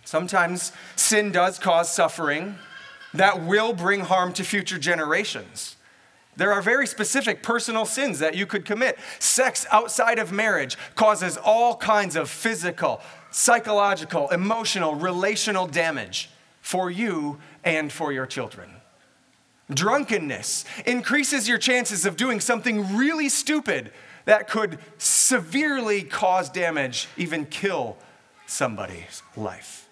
Sometimes 0.06 0.72
sin 0.96 1.32
does 1.32 1.58
cause 1.58 1.92
suffering 1.92 2.56
that 3.16 3.44
will 3.44 3.74
bring 3.74 4.02
harm 4.02 4.32
to 4.34 4.44
future 4.44 4.78
generations. 4.78 5.76
There 6.36 6.54
are 6.54 6.62
very 6.62 6.86
specific 6.86 7.42
personal 7.42 7.86
sins 7.86 8.20
that 8.20 8.36
you 8.36 8.46
could 8.46 8.64
commit. 8.64 9.00
Sex 9.18 9.66
outside 9.72 10.20
of 10.20 10.32
marriage 10.32 10.78
causes 10.94 11.36
all 11.38 11.76
kinds 11.78 12.16
of 12.16 12.30
physical, 12.30 13.02
psychological, 13.32 14.30
emotional, 14.30 14.94
relational 14.94 15.66
damage 15.66 16.30
for 16.62 16.90
you 16.90 17.40
and 17.64 17.92
for 17.92 18.12
your 18.12 18.26
children. 18.26 18.70
Drunkenness 19.70 20.66
increases 20.86 21.48
your 21.48 21.58
chances 21.58 22.06
of 22.06 22.18
doing 22.18 22.40
something 22.40 22.96
really 22.96 23.30
stupid 23.30 23.92
that 24.26 24.50
could 24.50 24.78
severely 24.98 26.04
cause 26.04 26.50
damage, 26.50 27.08
even 27.18 27.46
kill 27.46 27.98
somebody's 28.46 29.24
life. 29.36 29.90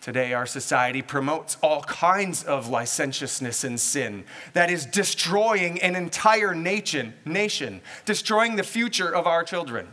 Today, 0.00 0.34
our 0.34 0.46
society 0.46 1.02
promotes 1.02 1.56
all 1.62 1.82
kinds 1.82 2.44
of 2.44 2.68
licentiousness 2.68 3.64
and 3.64 3.80
sin 3.80 4.24
that 4.52 4.70
is 4.70 4.86
destroying 4.86 5.82
an 5.82 5.96
entire 5.96 6.54
nation, 6.54 7.12
nation, 7.24 7.80
destroying 8.04 8.54
the 8.54 8.62
future 8.62 9.12
of 9.12 9.26
our 9.26 9.42
children. 9.42 9.88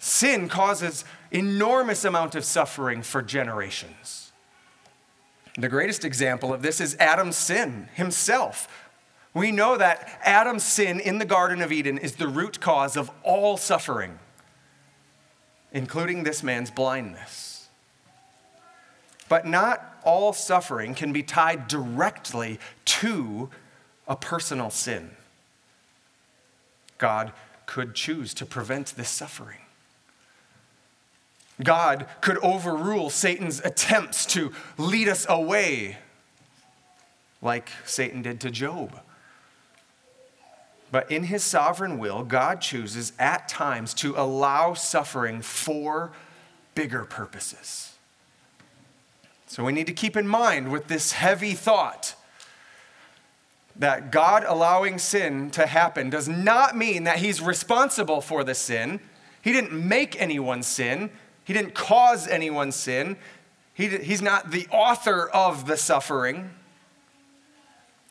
Sin 0.00 0.48
causes 0.48 1.04
enormous 1.30 2.04
amount 2.04 2.34
of 2.34 2.44
suffering 2.44 3.02
for 3.02 3.22
generations. 3.22 4.23
The 5.56 5.68
greatest 5.68 6.04
example 6.04 6.52
of 6.52 6.62
this 6.62 6.80
is 6.80 6.96
Adam's 6.98 7.36
sin 7.36 7.88
himself. 7.94 8.68
We 9.32 9.52
know 9.52 9.76
that 9.76 10.20
Adam's 10.22 10.64
sin 10.64 11.00
in 11.00 11.18
the 11.18 11.24
Garden 11.24 11.62
of 11.62 11.72
Eden 11.72 11.98
is 11.98 12.16
the 12.16 12.28
root 12.28 12.60
cause 12.60 12.96
of 12.96 13.10
all 13.22 13.56
suffering, 13.56 14.18
including 15.72 16.22
this 16.22 16.42
man's 16.42 16.70
blindness. 16.70 17.68
But 19.28 19.46
not 19.46 19.98
all 20.04 20.32
suffering 20.32 20.94
can 20.94 21.12
be 21.12 21.22
tied 21.22 21.66
directly 21.66 22.58
to 22.84 23.50
a 24.06 24.16
personal 24.16 24.70
sin. 24.70 25.10
God 26.98 27.32
could 27.66 27.94
choose 27.94 28.34
to 28.34 28.46
prevent 28.46 28.94
this 28.96 29.08
suffering. 29.08 29.63
God 31.62 32.06
could 32.20 32.38
overrule 32.38 33.10
Satan's 33.10 33.60
attempts 33.60 34.26
to 34.26 34.52
lead 34.76 35.08
us 35.08 35.24
away, 35.28 35.98
like 37.40 37.70
Satan 37.84 38.22
did 38.22 38.40
to 38.40 38.50
Job. 38.50 39.00
But 40.90 41.10
in 41.10 41.24
his 41.24 41.42
sovereign 41.42 41.98
will, 41.98 42.22
God 42.22 42.60
chooses 42.60 43.12
at 43.18 43.48
times 43.48 43.94
to 43.94 44.14
allow 44.16 44.74
suffering 44.74 45.42
for 45.42 46.12
bigger 46.74 47.04
purposes. 47.04 47.94
So 49.46 49.64
we 49.64 49.72
need 49.72 49.86
to 49.86 49.92
keep 49.92 50.16
in 50.16 50.26
mind 50.26 50.70
with 50.70 50.88
this 50.88 51.12
heavy 51.12 51.52
thought 51.52 52.14
that 53.76 54.12
God 54.12 54.44
allowing 54.46 54.98
sin 54.98 55.50
to 55.50 55.66
happen 55.66 56.10
does 56.10 56.28
not 56.28 56.76
mean 56.76 57.04
that 57.04 57.18
He's 57.18 57.40
responsible 57.40 58.20
for 58.20 58.44
the 58.44 58.54
sin. 58.54 59.00
He 59.42 59.52
didn't 59.52 59.72
make 59.72 60.20
anyone 60.20 60.62
sin, 60.62 61.10
He 61.44 61.52
didn't 61.52 61.74
cause 61.74 62.26
anyone's 62.26 62.74
sin. 62.74 63.16
He, 63.74 63.88
he's 63.88 64.22
not 64.22 64.50
the 64.50 64.66
author 64.70 65.28
of 65.28 65.66
the 65.66 65.76
suffering. 65.76 66.50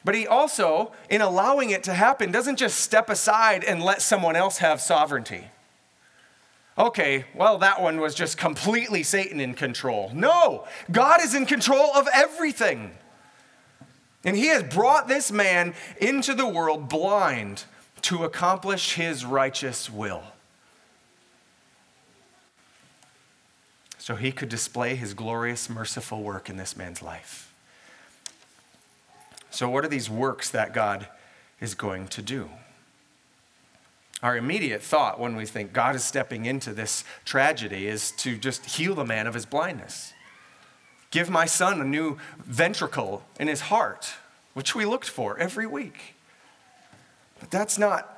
But 0.05 0.15
he 0.15 0.27
also, 0.27 0.91
in 1.09 1.21
allowing 1.21 1.69
it 1.69 1.83
to 1.83 1.93
happen, 1.93 2.31
doesn't 2.31 2.57
just 2.57 2.79
step 2.79 3.09
aside 3.09 3.63
and 3.63 3.81
let 3.81 4.01
someone 4.01 4.35
else 4.35 4.57
have 4.57 4.81
sovereignty. 4.81 5.45
Okay, 6.77 7.25
well, 7.35 7.59
that 7.59 7.81
one 7.81 7.99
was 7.99 8.15
just 8.15 8.37
completely 8.37 9.03
Satan 9.03 9.39
in 9.39 9.53
control. 9.53 10.11
No, 10.13 10.65
God 10.91 11.21
is 11.23 11.35
in 11.35 11.45
control 11.45 11.91
of 11.95 12.07
everything. 12.13 12.91
And 14.25 14.35
he 14.35 14.47
has 14.47 14.63
brought 14.63 15.07
this 15.07 15.31
man 15.31 15.75
into 15.97 16.33
the 16.33 16.47
world 16.47 16.89
blind 16.89 17.65
to 18.03 18.23
accomplish 18.23 18.95
his 18.95 19.23
righteous 19.23 19.89
will. 19.89 20.23
So 24.03 24.17
he 24.17 24.33
could 24.33 24.49
display 24.49 24.95
his 24.95 25.13
glorious, 25.13 25.69
merciful 25.69 26.23
work 26.23 26.49
in 26.49 26.57
this 26.57 26.75
man's 26.75 27.01
life. 27.01 27.53
So, 29.49 29.69
what 29.69 29.85
are 29.85 29.87
these 29.87 30.09
works 30.09 30.49
that 30.49 30.73
God 30.73 31.07
is 31.61 31.73
going 31.73 32.09
to 32.09 32.21
do? 32.21 32.49
Our 34.21 34.35
immediate 34.35 34.81
thought 34.81 35.21
when 35.21 35.37
we 35.37 35.45
think 35.45 35.71
God 35.71 35.95
is 35.95 36.03
stepping 36.03 36.45
into 36.45 36.73
this 36.73 37.05
tragedy 37.23 37.87
is 37.87 38.11
to 38.17 38.35
just 38.35 38.65
heal 38.65 38.93
the 38.93 39.05
man 39.05 39.25
of 39.25 39.35
his 39.35 39.45
blindness. 39.45 40.11
Give 41.09 41.29
my 41.29 41.45
son 41.45 41.79
a 41.79 41.85
new 41.85 42.17
ventricle 42.39 43.23
in 43.39 43.47
his 43.47 43.61
heart, 43.61 44.15
which 44.53 44.75
we 44.75 44.83
looked 44.83 45.07
for 45.07 45.37
every 45.39 45.65
week. 45.65 46.15
But 47.39 47.51
that's 47.51 47.77
not 47.77 48.09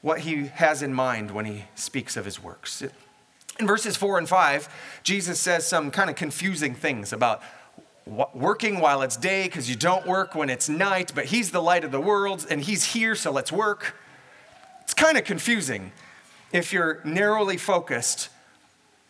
what 0.00 0.20
he 0.20 0.46
has 0.46 0.80
in 0.80 0.94
mind 0.94 1.32
when 1.32 1.44
he 1.44 1.64
speaks 1.74 2.16
of 2.16 2.24
his 2.24 2.40
works. 2.40 2.84
In 3.58 3.66
verses 3.66 3.96
4 3.96 4.18
and 4.18 4.28
5, 4.28 5.00
Jesus 5.02 5.40
says 5.40 5.66
some 5.66 5.90
kind 5.90 6.08
of 6.08 6.16
confusing 6.16 6.74
things 6.74 7.12
about 7.12 7.42
working 8.06 8.80
while 8.80 9.02
it's 9.02 9.16
day 9.16 9.44
because 9.44 9.68
you 9.68 9.76
don't 9.76 10.06
work 10.06 10.34
when 10.34 10.48
it's 10.48 10.68
night, 10.68 11.12
but 11.14 11.26
he's 11.26 11.50
the 11.50 11.60
light 11.60 11.84
of 11.84 11.90
the 11.90 12.00
world 12.00 12.46
and 12.48 12.62
he's 12.62 12.84
here, 12.84 13.14
so 13.14 13.30
let's 13.30 13.50
work. 13.50 13.96
It's 14.82 14.94
kind 14.94 15.18
of 15.18 15.24
confusing 15.24 15.92
if 16.52 16.72
you're 16.72 17.00
narrowly 17.04 17.56
focused 17.56 18.30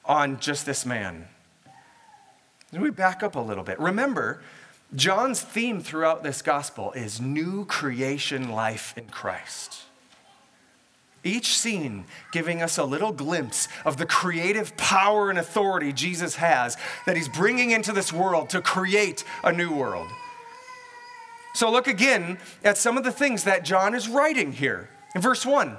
on 0.05 0.41
just 0.41 0.67
this 0.67 0.87
man. 0.87 1.29
Let 2.73 2.83
me 2.83 2.91
back 2.91 3.23
up 3.23 3.37
a 3.37 3.41
little 3.41 3.65
bit. 3.65 3.79
Remember, 3.79 4.43
John's 4.95 5.41
theme 5.41 5.81
throughout 5.81 6.23
this 6.23 6.43
gospel 6.43 6.93
is 6.93 7.21
new 7.21 7.67
creation 7.67 8.51
life 8.51 8.95
in 8.97 9.07
Christ. 9.09 9.83
Each 11.29 11.59
scene 11.59 12.07
giving 12.33 12.63
us 12.63 12.79
a 12.79 12.85
little 12.85 13.13
glimpse 13.13 13.69
of 13.85 13.99
the 13.99 14.07
creative 14.07 14.77
power 14.79 15.29
and 15.29 15.39
authority 15.39 15.93
Jesus 15.93 16.37
has 16.37 16.77
that 17.05 17.17
he's 17.17 17.29
bringing 17.29 17.71
into 17.71 17.93
this 17.93 18.13
world 18.13 18.49
to 18.51 18.63
create 18.63 19.25
a 19.45 19.53
new 19.53 19.71
world. 19.71 20.09
So, 21.55 21.71
look 21.71 21.87
again 21.87 22.39
at 22.65 22.79
some 22.79 22.97
of 22.97 23.05
the 23.05 23.13
things 23.13 23.45
that 23.45 23.65
John 23.65 23.95
is 23.95 24.09
writing 24.09 24.53
here. 24.53 24.89
In 25.15 25.21
verse 25.21 25.45
1, 25.45 25.77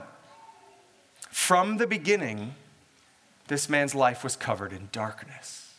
from 1.32 1.78
the 1.78 1.88
beginning, 1.88 2.54
this 3.48 3.70
man's 3.70 3.96
life 3.96 4.24
was 4.24 4.36
covered 4.36 4.72
in 4.72 4.90
darkness. 4.92 5.74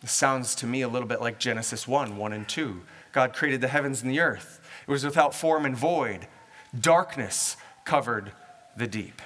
This 0.00 0.12
sounds 0.12 0.54
to 0.56 0.66
me 0.66 0.82
a 0.82 0.88
little 0.88 1.08
bit 1.08 1.20
like 1.20 1.38
Genesis 1.38 1.86
1 1.86 2.16
1 2.16 2.32
and 2.32 2.48
2. 2.48 2.80
God 3.12 3.34
created 3.34 3.60
the 3.60 3.68
heavens 3.68 4.00
and 4.00 4.10
the 4.10 4.20
earth, 4.20 4.60
it 4.86 4.90
was 4.90 5.04
without 5.04 5.34
form 5.34 5.66
and 5.66 5.76
void. 5.76 6.26
Darkness 6.78 7.56
covered 7.88 8.32
the 8.76 8.86
deep. 8.86 9.22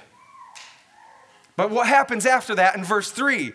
But 1.57 1.69
what 1.69 1.85
happens 1.85 2.25
after 2.25 2.55
that 2.55 2.77
in 2.77 2.83
verse 2.85 3.11
3? 3.11 3.51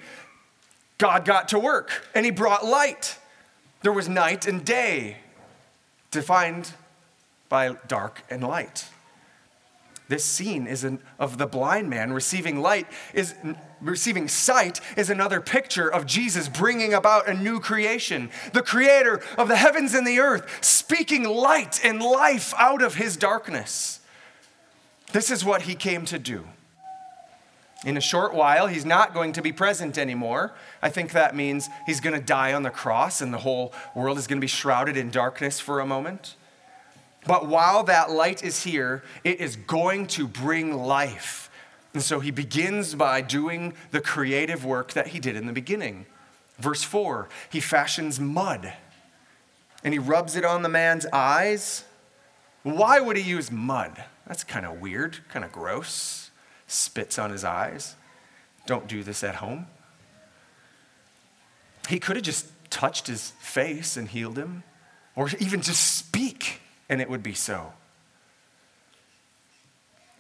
God 0.99 1.25
got 1.25 1.49
to 1.49 1.59
work 1.59 2.07
and 2.15 2.27
he 2.27 2.31
brought 2.31 2.65
light. 2.65 3.19
There 3.83 3.93
was 3.93 4.07
night 4.07 4.47
and 4.47 4.63
day, 4.63 5.17
defined 6.11 6.75
by 7.49 7.77
dark 7.89 8.23
and 8.29 8.43
light. 8.43 8.85
This 10.09 10.25
scene 10.25 10.67
is 10.67 10.85
an, 10.85 11.01
of 11.19 11.39
the 11.39 11.47
blind 11.47 11.89
man 11.89 12.13
receiving 12.13 12.61
light 12.61 12.87
is 13.15 13.35
receiving 13.81 14.29
sight 14.29 14.81
is 14.97 15.09
another 15.09 15.41
picture 15.41 15.89
of 15.89 16.05
Jesus 16.05 16.49
bringing 16.49 16.93
about 16.93 17.29
a 17.29 17.35
new 17.35 17.61
creation. 17.61 18.31
The 18.53 18.63
creator 18.63 19.23
of 19.39 19.49
the 19.49 19.57
heavens 19.57 19.95
and 19.95 20.07
the 20.07 20.19
earth 20.19 20.65
speaking 20.65 21.25
light 21.25 21.81
and 21.83 22.03
life 22.03 22.53
out 22.59 22.83
of 22.83 22.97
his 22.97 23.17
darkness. 23.17 24.01
This 25.13 25.31
is 25.31 25.45
what 25.45 25.63
he 25.63 25.75
came 25.75 26.05
to 26.07 26.19
do. 26.19 26.45
In 27.85 27.97
a 27.97 28.01
short 28.01 28.35
while, 28.35 28.67
he's 28.67 28.85
not 28.85 29.15
going 29.15 29.33
to 29.35 29.43
be 29.43 29.53
present 29.53 29.97
anymore. 29.97 30.53
I 30.83 30.89
think 30.91 31.13
that 31.13 31.37
means 31.37 31.69
he's 31.87 32.01
going 32.01 32.19
to 32.19 32.25
die 32.25 32.53
on 32.53 32.65
the 32.65 32.71
cross 32.71 33.21
and 33.21 33.33
the 33.33 33.39
whole 33.39 33.73
world 33.95 34.19
is 34.19 34.27
going 34.27 34.39
to 34.39 34.45
be 34.45 34.49
shrouded 34.49 34.97
in 34.97 35.11
darkness 35.11 35.61
for 35.61 35.79
a 35.79 35.87
moment. 35.87 36.35
But 37.27 37.47
while 37.47 37.85
that 37.85 38.11
light 38.11 38.43
is 38.43 38.65
here, 38.65 39.05
it 39.23 39.41
is 39.41 39.55
going 39.55 40.09
to 40.09 40.27
bring 40.27 40.75
life. 40.75 41.51
And 41.95 42.03
so 42.03 42.21
he 42.21 42.31
begins 42.31 42.95
by 42.95 43.21
doing 43.21 43.75
the 43.93 44.01
creative 44.01 44.65
work 44.65 44.93
that 44.93 45.09
he 45.09 45.21
did 45.21 45.37
in 45.37 45.47
the 45.47 45.53
beginning. 45.53 46.07
Verse 46.59 46.83
4 46.83 47.29
he 47.51 47.61
fashions 47.61 48.19
mud 48.19 48.73
and 49.85 49.95
he 49.95 49.99
rubs 49.99 50.35
it 50.35 50.45
on 50.45 50.63
the 50.63 50.69
man's 50.69 51.07
eyes. 51.13 51.85
Why 52.65 52.99
would 53.01 53.17
he 53.17 53.23
use 53.23 53.51
mud? 53.51 54.05
That's 54.29 54.45
kind 54.45 54.67
of 54.67 54.81
weird, 54.81 55.19
kind 55.31 55.45
of 55.45 55.51
gross. 55.51 56.31
Spits 56.67 57.19
on 57.19 57.31
his 57.31 57.45
eyes. 57.45 57.97
Don't 58.67 58.87
do 58.87 59.03
this 59.03 59.25
at 59.25 59.37
home. 59.37 59.67
He 61.89 61.99
could 61.99 62.17
have 62.17 62.25
just 62.25 62.47
touched 62.71 63.07
his 63.07 63.31
face 63.41 63.97
and 63.97 64.07
healed 64.07 64.37
him, 64.37 64.63
or 65.17 65.31
even 65.41 65.63
just 65.63 65.97
speak 65.97 66.61
and 66.89 67.01
it 67.01 67.09
would 67.09 67.23
be 67.23 67.35
so. 67.35 67.73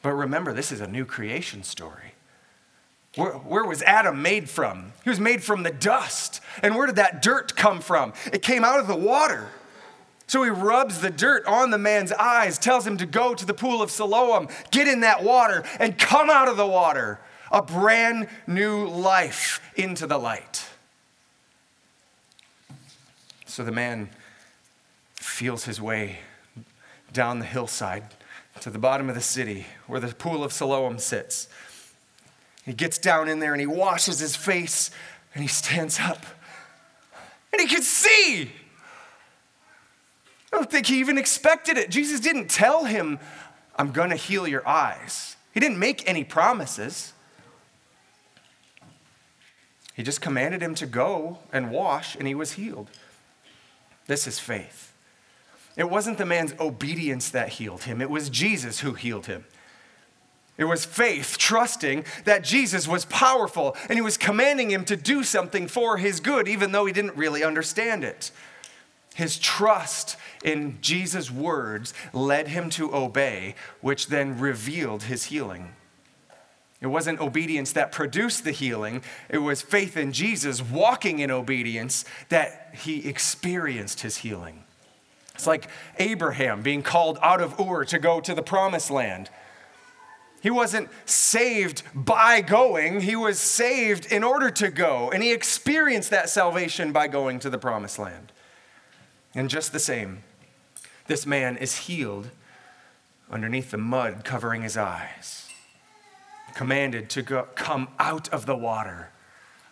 But 0.03 0.13
remember, 0.13 0.53
this 0.53 0.71
is 0.73 0.81
a 0.81 0.87
new 0.87 1.05
creation 1.05 1.63
story. 1.63 2.15
Where, 3.17 3.33
where, 3.33 3.65
was 3.65 3.83
Adam 3.83 4.23
made 4.23 4.49
from? 4.49 4.93
He 5.03 5.11
was 5.11 5.19
made 5.19 5.43
from 5.43 5.63
the 5.63 5.71
dust. 5.71 6.41
And 6.63 6.77
where 6.77 6.87
did 6.87 6.97
that 6.97 7.21
dirt 7.21 7.57
come 7.57 7.81
from? 7.81 8.13
It 8.33 8.43
came 8.43 8.65
out 8.65 8.79
of 8.79 8.87
the 8.87 8.95
water. 8.95 9.49
So 10.29 10.43
he 10.43 10.51
rubs 10.51 11.01
the 11.01 11.11
dirt 11.11 11.47
on 11.47 11.71
the 11.71 11.79
man's 11.79 12.13
eyes, 12.13 12.59
tells 12.59 12.87
him 12.87 12.99
to 12.99 13.07
go 13.07 13.35
to 13.35 13.47
the 13.47 13.55
pool 13.55 13.81
of 13.81 13.91
Siloam, 13.91 14.49
get 14.71 14.87
in 14.87 15.01
that 15.01 15.25
water, 15.25 15.65
and 15.81 15.99
come 15.99 16.29
out 16.29 16.49
of 16.49 16.59
the 16.59 16.67
water. 16.67 17.19
A 17.51 17.63
brand 17.63 18.29
new 18.47 18.87
life 18.87 19.61
into 19.75 20.07
the 20.07 20.19
light. 20.19 20.67
So 23.47 23.65
the 23.65 23.73
man 23.73 24.11
feels 25.15 25.65
his 25.65 25.81
way 25.81 26.19
down 27.11 27.39
the 27.39 27.47
hillside 27.47 28.05
to 28.61 28.69
the 28.69 28.79
bottom 28.79 29.09
of 29.09 29.15
the 29.15 29.23
city 29.23 29.67
where 29.87 29.99
the 29.99 30.15
pool 30.15 30.45
of 30.45 30.53
Siloam 30.53 30.99
sits. 30.99 31.49
He 32.67 32.75
gets 32.75 32.99
down 32.99 33.31
in 33.31 33.39
there 33.39 33.55
and 33.55 33.61
he 33.61 33.67
washes 33.67 34.19
his 34.19 34.37
face 34.37 34.91
and 35.33 35.43
he 35.43 35.49
stands 35.49 35.99
up 35.99 36.27
and 37.51 37.63
he 37.63 37.67
can 37.67 37.83
see. 37.83 38.53
I 40.53 40.57
don't 40.57 40.71
think 40.71 40.87
he 40.87 40.99
even 40.99 41.19
expected 41.19 41.77
it. 41.77 41.91
Jesus 41.91 42.21
didn't 42.21 42.49
tell 42.49 42.85
him, 42.85 43.19
I'm 43.77 43.93
going 43.93 44.11
to 44.11 44.17
heal 44.17 44.49
your 44.49 44.67
eyes. 44.67 45.37
He 45.53 45.61
didn't 45.61 45.79
make 45.79 46.09
any 46.09 46.25
promises. 46.25 47.13
He 49.95 50.03
just 50.03 50.21
commanded 50.21 50.63
him 50.63 50.75
to 50.77 50.87
go 50.87 51.39
and 51.53 51.71
wash, 51.71 52.15
and 52.15 52.27
he 52.27 52.35
was 52.35 52.53
healed. 52.53 52.91
This 54.07 54.27
is 54.27 54.39
faith. 54.39 54.93
It 55.77 55.91
wasn't 55.91 56.19
the 56.19 56.27
man's 56.27 56.55
obedience 56.59 57.31
that 57.31 57.51
healed 57.51 57.85
him, 57.85 58.01
it 58.01 58.11
was 58.11 58.31
Jesus 58.31 58.81
who 58.81 58.95
healed 58.95 59.27
him. 59.27 59.45
It 60.57 60.65
was 60.65 60.85
faith, 60.85 61.39
trusting 61.39 62.05
that 62.25 62.43
Jesus 62.43 62.89
was 62.89 63.05
powerful 63.05 63.77
and 63.89 63.93
he 63.93 64.01
was 64.01 64.17
commanding 64.17 64.73
him 64.73 64.85
to 64.87 64.97
do 64.97 65.23
something 65.23 65.69
for 65.69 65.99
his 65.99 66.19
good, 66.19 66.49
even 66.49 66.73
though 66.73 66.85
he 66.85 66.93
didn't 66.93 67.17
really 67.17 67.45
understand 67.45 68.03
it. 68.03 68.33
His 69.19 69.37
trust 69.37 70.17
in 70.45 70.79
Jesus' 70.81 71.29
words 71.29 71.93
led 72.13 72.47
him 72.47 72.71
to 72.71 72.95
obey, 72.95 73.57
which 73.81 74.07
then 74.07 74.39
revealed 74.39 75.03
his 75.03 75.25
healing. 75.25 75.75
It 76.81 76.87
wasn't 76.87 77.19
obedience 77.19 77.73
that 77.73 77.91
produced 77.91 78.45
the 78.45 78.53
healing, 78.53 79.03
it 79.29 79.39
was 79.39 79.61
faith 79.61 79.97
in 79.97 80.13
Jesus 80.13 80.63
walking 80.63 81.19
in 81.19 81.33
obedience 81.33 82.05
that 82.29 82.73
he 82.73 83.09
experienced 83.09 84.03
his 84.03 84.19
healing. 84.19 84.63
It's 85.35 85.49
like 85.49 85.67
Abraham 85.99 86.63
being 86.63 86.85
called 86.85 87.19
out 87.21 87.41
of 87.41 87.59
Ur 87.59 87.85
to 87.87 87.99
go 87.99 88.21
to 88.21 88.37
the 88.37 88.43
promised 88.43 88.89
land. 88.89 89.31
He 90.41 90.51
wasn't 90.51 90.91
saved 91.07 91.83
by 91.93 92.41
going, 92.41 93.01
he 93.01 93.17
was 93.17 93.41
saved 93.41 94.13
in 94.13 94.23
order 94.23 94.51
to 94.53 94.71
go. 94.71 95.11
And 95.11 95.25
he 95.25 95.33
experienced 95.33 96.11
that 96.11 96.31
salvation 96.31 96.93
by 96.93 97.09
going 97.09 97.41
to 97.41 97.51
the 97.51 97.59
promised 97.59 97.99
land. 97.99 98.31
And 99.35 99.51
just 99.51 99.73
the 99.73 99.79
same, 99.79 100.23
this 101.07 101.27
man 101.27 101.57
is 101.57 101.77
healed 101.77 102.31
underneath 103.31 103.71
the 103.71 103.79
mud 103.79 104.25
covering 104.25 104.63
his 104.63 104.77
eyes, 104.77 105.49
commanded 106.55 107.11
to 107.11 107.23
go, 107.23 107.47
come 107.55 107.89
out 107.99 108.29
of 108.31 108.47
the 108.47 108.57
water, 108.57 109.11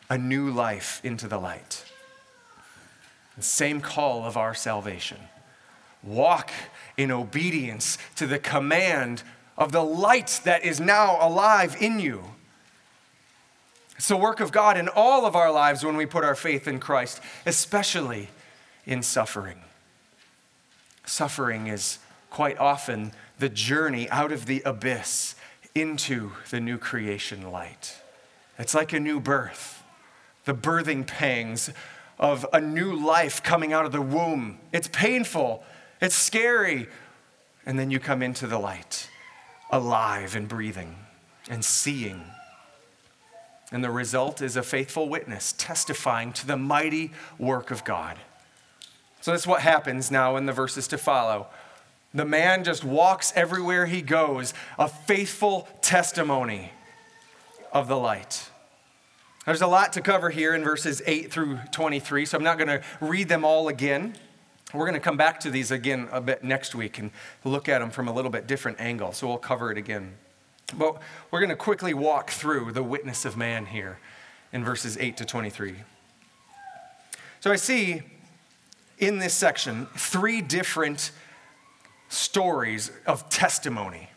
a 0.09 0.19
new 0.19 0.51
life 0.51 1.01
into 1.03 1.27
the 1.27 1.39
light. 1.39 1.85
The 3.37 3.43
same 3.43 3.81
call 3.81 4.25
of 4.25 4.37
our 4.37 4.55
salvation. 4.55 5.19
Walk 6.03 6.51
in 6.97 7.11
obedience 7.11 7.99
to 8.17 8.27
the 8.27 8.39
command 8.39 9.23
of 9.59 9.73
the 9.73 9.83
light 9.83 10.41
that 10.45 10.65
is 10.65 10.81
now 10.81 11.19
alive 11.27 11.77
in 11.81 11.99
you. 11.99 12.23
It's 13.97 14.09
the 14.09 14.17
work 14.17 14.41
of 14.41 14.53
God 14.53 14.77
in 14.77 14.89
all 14.89 15.25
of 15.25 15.35
our 15.35 15.51
lives 15.51 15.85
when 15.85 15.97
we 15.97 16.07
put 16.07 16.25
our 16.25 16.35
faith 16.35 16.69
in 16.69 16.79
Christ, 16.79 17.21
especially 17.47 18.29
in 18.87 19.03
suffering. 19.03 19.61
Suffering 21.05 21.67
is 21.67 21.99
quite 22.31 22.59
often 22.59 23.13
the 23.39 23.49
journey 23.49 24.09
out 24.11 24.33
of 24.33 24.47
the 24.47 24.63
abyss 24.65 25.35
into 25.75 26.33
the 26.51 26.61
new 26.61 26.79
creation 26.79 27.51
light. 27.51 28.01
It's 28.59 28.75
like 28.75 28.93
a 28.93 29.01
new 29.01 29.21
birth, 29.21 29.83
the 30.45 30.55
birthing 30.55 31.07
pangs 31.07 31.71
of 32.19 32.47
a 32.53 32.61
new 32.61 32.95
life 32.95 33.43
coming 33.43 33.73
out 33.73 33.85
of 33.85 33.93
the 33.93 34.01
womb. 34.01 34.59
It's 34.73 34.89
painful, 34.89 35.63
it's 36.01 36.15
scary. 36.15 36.89
And 37.67 37.79
then 37.79 37.91
you 37.91 37.99
come 37.99 38.23
into 38.23 38.47
the 38.47 38.59
light, 38.59 39.11
alive 39.71 40.37
and 40.37 40.49
breathing 40.49 40.97
and 41.51 41.65
seeing. 41.65 42.23
And 43.73 43.83
the 43.83 43.91
result 43.91 44.41
is 44.41 44.57
a 44.57 44.63
faithful 44.63 45.09
witness 45.09 45.53
testifying 45.59 46.33
to 46.35 46.47
the 46.47 46.57
mighty 46.57 47.13
work 47.39 47.71
of 47.71 47.85
God. 47.85 48.17
So 49.27 49.33
that's 49.33 49.45
what 49.45 49.63
happens 49.63 50.13
now 50.13 50.37
in 50.37 50.47
the 50.47 50.53
verses 50.53 50.87
to 50.87 50.97
follow. 50.97 51.49
The 52.15 52.25
man 52.25 52.63
just 52.63 52.85
walks 52.85 53.33
everywhere 53.35 53.87
he 53.87 54.01
goes, 54.01 54.55
a 54.79 54.87
faithful 54.87 55.67
testimony 55.81 56.71
of 57.73 57.89
the 57.89 57.97
light. 57.97 58.49
There's 59.45 59.63
a 59.63 59.67
lot 59.67 59.95
to 59.95 60.01
cover 60.01 60.31
here 60.31 60.55
in 60.55 60.63
verses 60.63 61.03
8 61.05 61.33
through 61.33 61.59
23, 61.73 62.25
so 62.25 62.39
I'm 62.39 62.45
not 62.45 62.57
going 62.57 62.69
to 62.69 62.81
read 63.01 63.29
them 63.29 63.45
all 63.45 63.67
again. 63.67 64.15
We're 64.73 64.87
going 64.87 64.95
to 64.95 65.01
come 65.01 65.17
back 65.17 65.41
to 65.41 65.51
these 65.51 65.73
again 65.73 66.09
a 66.13 66.21
bit 66.21 66.45
next 66.45 66.77
week 66.77 67.01
and 67.01 67.11
look 67.43 67.69
at 67.69 67.81
them 67.81 67.91
from 67.91 68.07
a 68.07 68.13
little 68.13 68.31
bit 68.31 68.47
different 68.47 68.81
angle, 68.81 69.11
so 69.11 69.27
we'll 69.27 69.39
cover 69.39 69.73
it 69.73 69.77
again. 69.77 70.15
But 70.79 71.03
we're 71.33 71.41
going 71.41 71.51
to 71.51 71.57
quickly 71.57 71.95
walk 71.95 72.31
through 72.31 72.71
the 72.71 72.85
witness 72.85 73.25
of 73.25 73.37
man 73.37 73.67
here 73.67 73.99
in 74.53 74.63
verses 74.63 74.97
8 74.97 75.17
to 75.17 75.25
23. 75.25 75.75
So 77.41 77.51
I 77.51 77.57
see 77.57 78.05
in 78.99 79.19
this 79.19 79.35
section 79.35 79.87
three 79.97 80.41
different 80.41 81.11
stories 82.09 82.91
of 83.07 83.29
testimony 83.29 84.09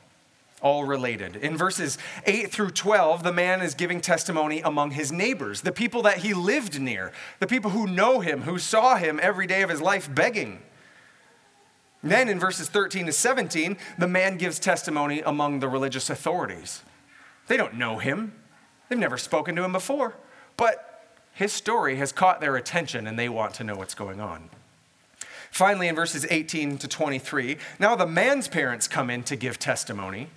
all 0.62 0.84
related. 0.84 1.38
In 1.38 1.56
verses 1.56 1.98
8 2.26 2.52
through 2.52 2.72
12, 2.72 3.24
the 3.24 3.32
man 3.32 3.62
is 3.62 3.74
giving 3.74 4.02
testimony 4.02 4.60
among 4.62 4.92
his 4.92 5.12
neighbors, 5.12 5.62
the 5.62 5.72
people 5.72 6.02
that 6.02 6.18
he 6.18 6.34
lived 6.34 6.80
near, 6.80 7.14
the 7.40 7.48
people 7.48 7.72
who 7.72 7.88
know 7.88 8.20
him, 8.20 8.42
who 8.42 8.60
saw 8.60 8.96
him 8.96 9.20
every 9.24 9.48
day 9.48 9.62
of 9.62 9.70
his 9.70 9.82
life 9.82 10.14
begging. 10.14 10.62
Then 12.04 12.30
in 12.30 12.40
verses 12.40 12.70
13 12.70 13.06
to 13.08 13.12
17, 13.12 13.78
the 13.98 14.08
man 14.08 14.38
gives 14.38 14.60
testimony 14.60 15.22
among 15.22 15.60
the 15.60 15.68
religious 15.68 16.10
authorities. 16.10 16.84
They 17.48 17.58
don't 17.58 17.76
know 17.76 17.98
him, 17.98 18.34
they've 18.88 19.00
never 19.00 19.18
spoken 19.18 19.56
to 19.56 19.64
him 19.64 19.72
before, 19.72 20.16
but 20.58 20.86
His 21.34 21.54
story 21.54 21.96
has 21.96 22.12
caught 22.12 22.42
their 22.42 22.58
attention 22.58 23.08
and 23.08 23.18
they 23.18 23.30
want 23.30 23.54
to 23.56 23.64
know 23.64 23.76
what's 23.76 23.96
going 23.96 24.20
on. 24.20 24.50
Finally, 25.52 25.88
in 25.88 25.96
verses 25.96 26.26
18 26.30 26.78
to 26.78 26.88
23, 26.88 27.58
now 27.80 27.96
the 27.96 28.06
man's 28.06 28.48
parents 28.48 28.88
come 28.88 29.10
in 29.10 29.24
to 29.24 29.36
give 29.36 29.60
testimony. 29.60 30.30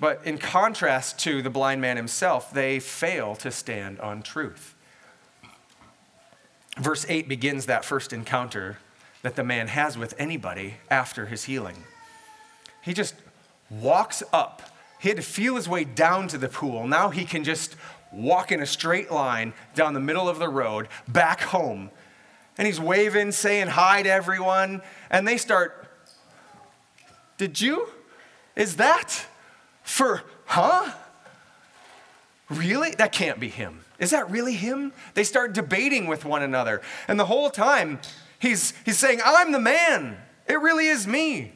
But 0.00 0.20
in 0.24 0.38
contrast 0.38 1.18
to 1.20 1.42
the 1.42 1.50
blind 1.50 1.80
man 1.80 1.96
himself, 1.96 2.52
they 2.52 2.78
fail 2.78 3.34
to 3.36 3.50
stand 3.50 3.98
on 4.00 4.22
truth. 4.22 4.74
Verse 6.76 7.04
8 7.08 7.28
begins 7.28 7.66
that 7.66 7.84
first 7.84 8.12
encounter 8.12 8.78
that 9.22 9.34
the 9.34 9.42
man 9.42 9.68
has 9.68 9.98
with 9.98 10.14
anybody 10.18 10.76
after 10.90 11.26
his 11.26 11.44
healing. 11.44 11.84
He 12.82 12.94
just 12.94 13.14
walks 13.68 14.22
up. 14.32 14.62
He 15.00 15.08
had 15.08 15.16
to 15.16 15.22
feel 15.22 15.56
his 15.56 15.68
way 15.68 15.84
down 15.84 16.28
to 16.28 16.38
the 16.38 16.48
pool. 16.48 16.86
Now 16.86 17.10
he 17.10 17.24
can 17.24 17.42
just 17.42 17.74
walk 18.12 18.52
in 18.52 18.62
a 18.62 18.66
straight 18.66 19.10
line 19.10 19.52
down 19.74 19.94
the 19.94 20.00
middle 20.00 20.28
of 20.28 20.38
the 20.38 20.48
road 20.48 20.88
back 21.08 21.40
home. 21.40 21.90
And 22.58 22.66
he's 22.66 22.80
waving, 22.80 23.32
saying 23.32 23.68
hi 23.68 24.02
to 24.02 24.10
everyone. 24.10 24.82
And 25.10 25.26
they 25.26 25.38
start, 25.38 25.88
Did 27.38 27.60
you? 27.60 27.88
Is 28.56 28.76
that 28.76 29.24
for, 29.82 30.22
huh? 30.46 30.92
Really? 32.50 32.90
That 32.90 33.12
can't 33.12 33.38
be 33.38 33.48
him. 33.48 33.84
Is 33.98 34.10
that 34.10 34.30
really 34.30 34.54
him? 34.54 34.92
They 35.14 35.24
start 35.24 35.52
debating 35.52 36.06
with 36.06 36.24
one 36.24 36.42
another. 36.42 36.82
And 37.06 37.18
the 37.18 37.26
whole 37.26 37.50
time, 37.50 38.00
he's, 38.38 38.72
he's 38.84 38.98
saying, 38.98 39.20
I'm 39.24 39.52
the 39.52 39.60
man. 39.60 40.16
It 40.46 40.60
really 40.60 40.88
is 40.88 41.06
me. 41.06 41.52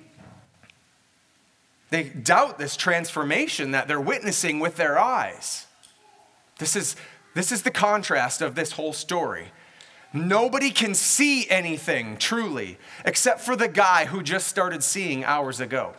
They 1.91 2.05
doubt 2.05 2.59
this 2.59 2.77
transformation 2.77 3.73
that 3.73 3.87
they're 3.87 4.01
witnessing 4.01 4.61
with 4.61 4.77
their 4.77 4.99
eyes. 4.99 5.67
This 6.59 6.75
is, 6.75 6.97
this 7.35 7.53
is 7.53 7.63
the 7.63 7.71
contrast 7.71 8.41
of 8.41 8.55
this 8.55 8.73
whole 8.73 8.93
story. 8.93 9.49
Nobody 10.13 10.71
can 10.71 10.95
see 10.95 11.49
anything 11.49 12.19
truly 12.19 12.79
except 13.05 13.41
for 13.41 13.57
the 13.57 13.69
guy 13.69 14.05
who 14.05 14.23
just 14.23 14.47
started 14.47 14.83
seeing 14.83 15.25
hours 15.25 15.59
ago. 15.59 15.95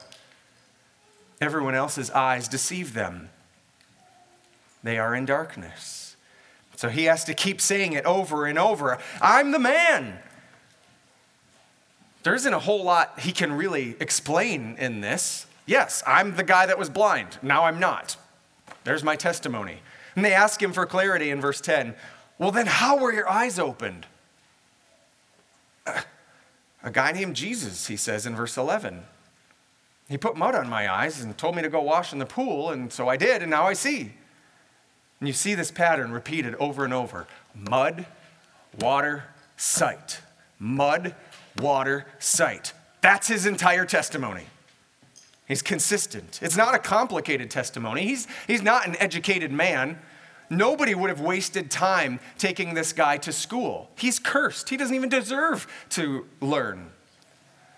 Everyone 1.42 1.76
else's 1.76 2.12
eyes 2.12 2.48
deceive 2.48 2.94
them. 2.94 3.30
They 4.84 4.98
are 4.98 5.16
in 5.16 5.26
darkness. 5.26 6.16
So 6.76 6.90
he 6.90 7.06
has 7.06 7.24
to 7.26 7.34
keep 7.34 7.60
saying 7.62 7.94
it 7.94 8.06
over 8.06 8.46
and 8.46 8.60
over 8.60 9.00
I'm 9.22 9.52
the 9.52 9.60
man. 9.60 10.20
There 12.24 12.36
isn't 12.36 12.54
a 12.54 12.60
whole 12.60 12.84
lot 12.84 13.20
he 13.20 13.32
can 13.32 13.54
really 13.54 13.96
explain 14.00 14.78
in 14.80 15.02
this. 15.02 15.46
Yes, 15.66 16.04
I'm 16.06 16.36
the 16.36 16.44
guy 16.44 16.66
that 16.66 16.78
was 16.78 16.90
blind. 16.90 17.38
Now 17.42 17.66
I'm 17.66 17.80
not. 17.80 18.16
There's 18.84 19.04
my 19.04 19.16
testimony. 19.16 19.80
And 20.16 20.24
they 20.24 20.34
ask 20.34 20.62
him 20.62 20.74
for 20.74 20.86
clarity 20.86 21.32
in 21.32 21.42
verse 21.42 21.62
10. 21.62 21.96
Well, 22.38 22.52
then 22.52 22.66
how 22.66 22.98
were 22.98 23.14
your 23.14 23.30
eyes 23.30 23.60
opened? 23.60 24.06
A 26.84 26.92
guy 26.92 27.12
named 27.14 27.36
Jesus, 27.36 27.88
he 27.88 27.96
says 27.96 28.26
in 28.26 28.36
verse 28.36 28.58
11. 28.58 29.04
He 30.10 30.18
put 30.18 30.36
mud 30.36 30.54
on 30.54 30.70
my 30.70 30.92
eyes 30.92 31.22
and 31.22 31.38
told 31.38 31.56
me 31.56 31.62
to 31.62 31.70
go 31.70 31.82
wash 31.82 32.12
in 32.12 32.20
the 32.20 32.26
pool, 32.26 32.72
and 32.72 32.92
so 32.92 33.08
I 33.08 33.16
did, 33.16 33.42
and 33.42 33.50
now 33.50 33.66
I 33.66 33.74
see. 33.74 34.12
And 35.20 35.28
you 35.28 35.34
see 35.34 35.56
this 35.56 35.72
pattern 35.72 36.12
repeated 36.12 36.56
over 36.56 36.84
and 36.84 36.94
over 36.94 37.28
mud, 37.56 38.06
water, 38.80 39.24
sight. 39.56 40.20
Mud, 40.60 41.16
water, 41.58 42.06
sight. 42.20 42.74
That's 43.02 43.28
his 43.28 43.46
entire 43.46 43.86
testimony. 43.86 44.44
He's 45.48 45.62
consistent. 45.62 46.40
It's 46.42 46.58
not 46.58 46.76
a 46.76 46.80
complicated 46.80 47.52
testimony. 47.52 48.04
He's, 48.04 48.28
he's 48.48 48.62
not 48.62 48.88
an 48.88 48.96
educated 49.00 49.52
man. 49.52 50.00
Nobody 50.50 50.94
would 50.94 51.10
have 51.10 51.22
wasted 51.22 51.72
time 51.72 52.20
taking 52.38 52.74
this 52.74 52.94
guy 52.94 53.18
to 53.18 53.32
school. 53.32 53.90
He's 53.98 54.20
cursed. 54.20 54.70
He 54.70 54.78
doesn't 54.78 54.96
even 54.96 55.10
deserve 55.10 55.68
to 55.90 56.26
learn. 56.42 56.92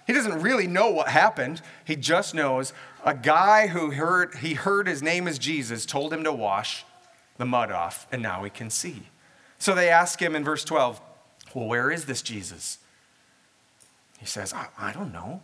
He 0.08 0.14
doesn't 0.14 0.42
really 0.42 0.68
know 0.68 0.90
what 0.90 1.08
happened. 1.08 1.62
He 1.84 1.96
just 1.96 2.36
knows 2.36 2.74
a 3.04 3.14
guy 3.14 3.68
who 3.68 3.92
heard 3.92 4.36
he 4.36 4.54
heard 4.54 4.88
his 4.88 5.02
name 5.02 5.28
is 5.28 5.40
Jesus 5.40 5.86
told 5.86 6.14
him 6.14 6.24
to 6.24 6.32
wash 6.32 6.86
the 7.38 7.46
mud 7.46 7.72
off 7.72 8.08
and 8.12 8.22
now 8.22 8.44
he 8.44 8.50
can 8.50 8.70
see. 8.70 9.04
So 9.58 9.74
they 9.74 9.90
ask 9.90 10.22
him 10.22 10.36
in 10.36 10.44
verse 10.44 10.64
12, 10.64 11.02
"Well, 11.54 11.68
where 11.68 11.90
is 11.90 12.06
this 12.06 12.22
Jesus?" 12.22 12.80
He 14.20 14.26
says, 14.26 14.54
I, 14.54 14.68
I 14.78 14.92
don't 14.92 15.14
know. 15.14 15.42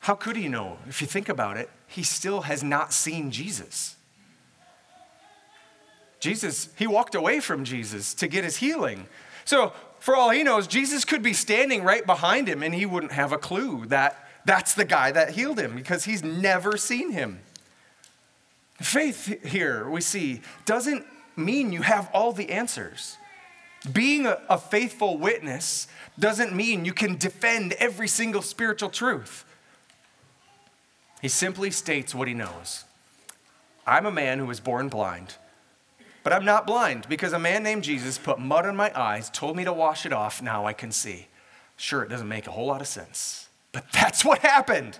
How 0.00 0.14
could 0.14 0.36
he 0.36 0.48
know? 0.48 0.78
If 0.88 1.00
you 1.00 1.06
think 1.06 1.28
about 1.28 1.56
it, 1.56 1.68
he 1.88 2.02
still 2.02 2.42
has 2.42 2.62
not 2.62 2.92
seen 2.92 3.30
Jesus. 3.30 3.95
Jesus, 6.26 6.70
he 6.76 6.88
walked 6.88 7.14
away 7.14 7.38
from 7.38 7.62
Jesus 7.62 8.12
to 8.14 8.26
get 8.26 8.42
his 8.42 8.56
healing. 8.56 9.06
So, 9.44 9.72
for 10.00 10.16
all 10.16 10.30
he 10.30 10.42
knows, 10.42 10.66
Jesus 10.66 11.04
could 11.04 11.22
be 11.22 11.32
standing 11.32 11.84
right 11.84 12.04
behind 12.04 12.48
him 12.48 12.64
and 12.64 12.74
he 12.74 12.84
wouldn't 12.84 13.12
have 13.12 13.30
a 13.30 13.38
clue 13.38 13.86
that 13.86 14.28
that's 14.44 14.74
the 14.74 14.84
guy 14.84 15.12
that 15.12 15.30
healed 15.30 15.60
him 15.60 15.76
because 15.76 16.04
he's 16.04 16.24
never 16.24 16.76
seen 16.76 17.12
him. 17.12 17.38
Faith 18.80 19.44
here, 19.46 19.88
we 19.88 20.00
see, 20.00 20.40
doesn't 20.64 21.06
mean 21.36 21.72
you 21.72 21.82
have 21.82 22.10
all 22.12 22.32
the 22.32 22.50
answers. 22.50 23.18
Being 23.92 24.26
a, 24.26 24.40
a 24.48 24.58
faithful 24.58 25.18
witness 25.18 25.86
doesn't 26.18 26.52
mean 26.52 26.84
you 26.84 26.92
can 26.92 27.16
defend 27.16 27.72
every 27.74 28.08
single 28.08 28.42
spiritual 28.42 28.90
truth. 28.90 29.44
He 31.22 31.28
simply 31.28 31.70
states 31.70 32.16
what 32.16 32.26
he 32.26 32.34
knows. 32.34 32.82
I'm 33.86 34.06
a 34.06 34.10
man 34.10 34.40
who 34.40 34.46
was 34.46 34.58
born 34.58 34.88
blind, 34.88 35.36
but 36.26 36.32
I'm 36.32 36.44
not 36.44 36.66
blind 36.66 37.08
because 37.08 37.32
a 37.32 37.38
man 37.38 37.62
named 37.62 37.84
Jesus 37.84 38.18
put 38.18 38.40
mud 38.40 38.66
on 38.66 38.74
my 38.74 38.90
eyes, 39.00 39.30
told 39.30 39.56
me 39.56 39.62
to 39.62 39.72
wash 39.72 40.04
it 40.04 40.12
off, 40.12 40.42
now 40.42 40.66
I 40.66 40.72
can 40.72 40.90
see. 40.90 41.28
Sure, 41.76 42.02
it 42.02 42.08
doesn't 42.08 42.26
make 42.26 42.48
a 42.48 42.50
whole 42.50 42.66
lot 42.66 42.80
of 42.80 42.88
sense, 42.88 43.48
but 43.70 43.84
that's 43.92 44.24
what 44.24 44.40
happened. 44.40 44.98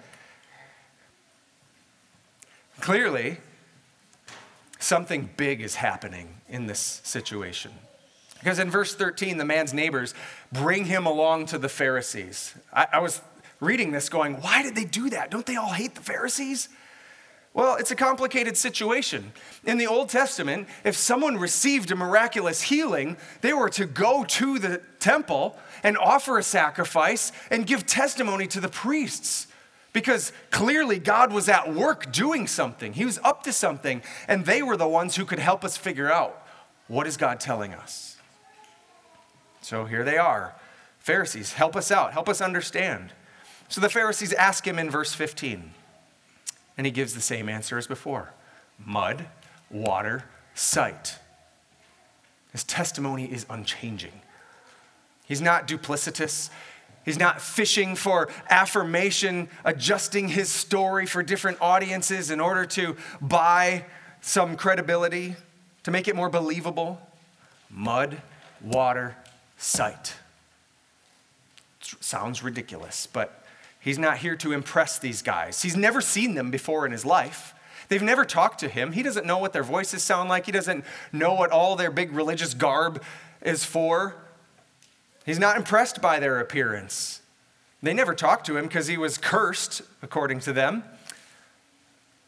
Clearly, 2.78 3.38
something 4.78 5.28
big 5.36 5.60
is 5.60 5.74
happening 5.74 6.28
in 6.48 6.68
this 6.68 7.00
situation. 7.02 7.72
Because 8.38 8.60
in 8.60 8.70
verse 8.70 8.94
13, 8.94 9.36
the 9.36 9.44
man's 9.44 9.74
neighbors 9.74 10.14
bring 10.52 10.84
him 10.84 11.06
along 11.06 11.46
to 11.46 11.58
the 11.58 11.68
Pharisees. 11.68 12.54
I, 12.72 12.86
I 12.92 12.98
was 13.00 13.20
reading 13.58 13.90
this 13.90 14.08
going, 14.08 14.40
why 14.42 14.62
did 14.62 14.76
they 14.76 14.84
do 14.84 15.10
that? 15.10 15.32
Don't 15.32 15.44
they 15.44 15.56
all 15.56 15.72
hate 15.72 15.96
the 15.96 16.02
Pharisees? 16.02 16.68
Well, 17.56 17.76
it's 17.76 17.90
a 17.90 17.96
complicated 17.96 18.54
situation. 18.58 19.32
In 19.64 19.78
the 19.78 19.86
Old 19.86 20.10
Testament, 20.10 20.68
if 20.84 20.94
someone 20.94 21.38
received 21.38 21.90
a 21.90 21.96
miraculous 21.96 22.60
healing, 22.60 23.16
they 23.40 23.54
were 23.54 23.70
to 23.70 23.86
go 23.86 24.24
to 24.24 24.58
the 24.58 24.82
temple 25.00 25.56
and 25.82 25.96
offer 25.96 26.36
a 26.36 26.42
sacrifice 26.42 27.32
and 27.50 27.66
give 27.66 27.86
testimony 27.86 28.46
to 28.48 28.60
the 28.60 28.68
priests. 28.68 29.46
Because 29.94 30.34
clearly 30.50 30.98
God 30.98 31.32
was 31.32 31.48
at 31.48 31.72
work 31.72 32.12
doing 32.12 32.46
something. 32.46 32.92
He 32.92 33.06
was 33.06 33.18
up 33.24 33.42
to 33.44 33.54
something, 33.54 34.02
and 34.28 34.44
they 34.44 34.62
were 34.62 34.76
the 34.76 34.86
ones 34.86 35.16
who 35.16 35.24
could 35.24 35.38
help 35.38 35.64
us 35.64 35.78
figure 35.78 36.12
out 36.12 36.46
what 36.88 37.06
is 37.06 37.16
God 37.16 37.40
telling 37.40 37.72
us. 37.72 38.18
So 39.62 39.86
here 39.86 40.04
they 40.04 40.18
are. 40.18 40.54
Pharisees, 40.98 41.54
help 41.54 41.74
us 41.74 41.90
out, 41.90 42.12
help 42.12 42.28
us 42.28 42.42
understand. 42.42 43.14
So 43.68 43.80
the 43.80 43.88
Pharisees 43.88 44.34
ask 44.34 44.66
him 44.66 44.78
in 44.78 44.90
verse 44.90 45.14
15, 45.14 45.72
and 46.76 46.86
he 46.86 46.90
gives 46.90 47.14
the 47.14 47.20
same 47.20 47.48
answer 47.48 47.78
as 47.78 47.86
before 47.86 48.32
mud, 48.84 49.26
water, 49.70 50.24
sight. 50.54 51.18
His 52.52 52.64
testimony 52.64 53.24
is 53.24 53.46
unchanging. 53.50 54.20
He's 55.26 55.40
not 55.40 55.66
duplicitous. 55.66 56.50
He's 57.04 57.18
not 57.18 57.40
fishing 57.40 57.94
for 57.94 58.28
affirmation, 58.50 59.48
adjusting 59.64 60.28
his 60.28 60.48
story 60.48 61.06
for 61.06 61.22
different 61.22 61.58
audiences 61.60 62.30
in 62.30 62.40
order 62.40 62.64
to 62.66 62.96
buy 63.20 63.86
some 64.20 64.56
credibility, 64.56 65.36
to 65.84 65.90
make 65.90 66.08
it 66.08 66.16
more 66.16 66.28
believable. 66.28 67.00
Mud, 67.70 68.20
water, 68.60 69.16
sight. 69.56 70.14
Sounds 71.80 72.42
ridiculous, 72.42 73.06
but 73.06 73.44
He's 73.86 74.00
not 74.00 74.18
here 74.18 74.34
to 74.38 74.50
impress 74.50 74.98
these 74.98 75.22
guys. 75.22 75.62
He's 75.62 75.76
never 75.76 76.00
seen 76.00 76.34
them 76.34 76.50
before 76.50 76.86
in 76.86 76.90
his 76.90 77.04
life. 77.04 77.54
They've 77.86 78.02
never 78.02 78.24
talked 78.24 78.58
to 78.58 78.68
him. 78.68 78.90
He 78.90 79.04
doesn't 79.04 79.24
know 79.24 79.38
what 79.38 79.52
their 79.52 79.62
voices 79.62 80.02
sound 80.02 80.28
like. 80.28 80.46
He 80.46 80.50
doesn't 80.50 80.84
know 81.12 81.34
what 81.34 81.52
all 81.52 81.76
their 81.76 81.92
big 81.92 82.10
religious 82.10 82.52
garb 82.52 83.00
is 83.42 83.64
for. 83.64 84.16
He's 85.24 85.38
not 85.38 85.56
impressed 85.56 86.02
by 86.02 86.18
their 86.18 86.40
appearance. 86.40 87.20
They 87.80 87.94
never 87.94 88.12
talked 88.12 88.44
to 88.46 88.56
him 88.56 88.64
because 88.64 88.88
he 88.88 88.98
was 88.98 89.18
cursed, 89.18 89.82
according 90.02 90.40
to 90.40 90.52
them. 90.52 90.82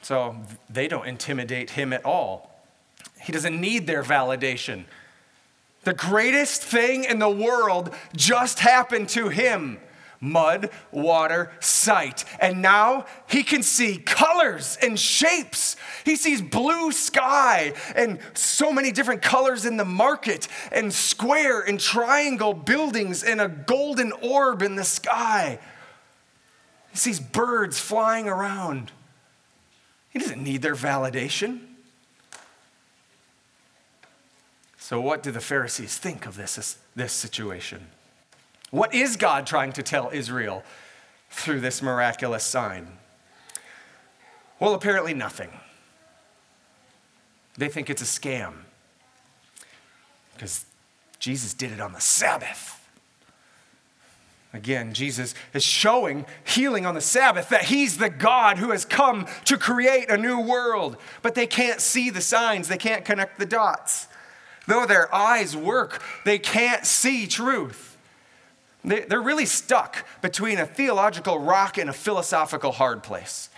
So 0.01 0.37
they 0.71 0.87
don't 0.87 1.09
intimidate 1.09 1.71
him 1.71 1.93
at 1.93 2.05
all. 2.05 2.63
He 3.21 3.33
doesn't 3.33 3.61
need 3.61 3.89
their 3.89 4.05
validation. 4.05 4.85
The 5.83 5.93
greatest 5.93 6.63
thing 6.63 7.03
in 7.03 7.19
the 7.19 7.29
world 7.29 7.93
just 8.15 8.61
happened 8.61 9.09
to 9.09 9.31
him 9.31 9.81
mud, 10.21 10.71
water, 10.91 11.53
sight. 11.61 12.25
And 12.41 12.63
now 12.63 13.07
he 13.29 13.43
can 13.43 13.63
see 13.63 13.99
colors 13.99 14.79
and 14.83 14.99
shapes. 14.99 15.77
He 16.05 16.17
sees 16.17 16.43
blue 16.43 16.93
sky 16.93 17.75
and 17.95 18.19
so 18.35 18.73
many 18.73 18.93
different 18.93 19.23
colors 19.23 19.65
in 19.65 19.77
the 19.77 19.85
market, 19.85 20.49
and 20.73 20.93
square 20.93 21.61
and 21.61 21.79
triangle 21.79 22.55
buildings, 22.55 23.23
and 23.23 23.41
a 23.41 23.49
golden 23.49 24.13
orb 24.13 24.63
in 24.63 24.77
the 24.77 24.85
sky. 24.85 25.59
He 26.91 26.97
sees 26.97 27.21
birds 27.21 27.79
flying 27.79 28.29
around. 28.29 28.93
He 30.11 30.19
doesn't 30.19 30.43
need 30.43 30.63
their 30.63 30.75
validation. 30.75 31.61
So, 34.79 35.01
what 35.01 35.23
do 35.23 35.31
the 35.31 35.41
Pharisees 35.41 35.99
think 35.99 36.25
of 36.25 36.37
this, 36.37 36.79
this 36.97 37.13
situation? 37.13 37.89
What 38.71 38.95
is 38.95 39.17
God 39.17 39.47
trying 39.47 39.73
to 39.73 39.83
tell 39.83 40.11
Israel 40.13 40.63
through 41.31 41.61
this 41.61 41.81
miraculous 41.83 42.45
sign? 42.45 42.99
Well, 44.61 44.75
apparently 44.75 45.15
nothing. 45.15 45.51
They 47.57 47.69
think 47.69 47.91
it's 47.91 48.03
a 48.03 48.05
scam 48.05 48.55
because 50.35 50.65
Jesus 51.19 51.55
did 51.55 51.73
it 51.73 51.81
on 51.81 51.93
the 51.93 52.01
Sabbath. 52.01 52.75
Again, 54.53 54.95
Jesus 54.95 55.35
is 55.53 55.63
showing 55.63 56.25
healing 56.45 56.87
on 56.87 56.95
the 56.95 57.01
Sabbath 57.01 57.51
that 57.51 57.65
he's 57.65 57.99
the 57.99 58.09
God 58.09 58.59
who 58.59 58.71
has 58.71 58.85
come 58.85 59.27
to 59.45 59.59
create 59.59 60.11
a 60.11 60.17
new 60.17 60.41
world. 60.41 60.97
But 61.21 61.35
they 61.35 61.47
can't 61.47 61.81
see 61.81 62.11
the 62.11 62.21
signs, 62.21 62.69
they 62.69 62.79
can't 62.79 63.05
connect 63.05 63.39
the 63.39 63.47
dots. 63.47 64.09
Though 64.67 64.87
their 64.87 65.13
eyes 65.15 65.57
work, 65.57 66.03
they 66.25 66.39
can't 66.39 66.87
see 66.87 67.27
truth. 67.27 67.88
They're 68.89 69.21
really 69.21 69.47
stuck 69.47 70.07
between 70.23 70.59
a 70.59 70.67
theological 70.67 71.39
rock 71.39 71.77
and 71.79 71.91
a 71.91 71.93
philosophical 71.93 72.73
hard 72.73 73.03
place. 73.03 73.51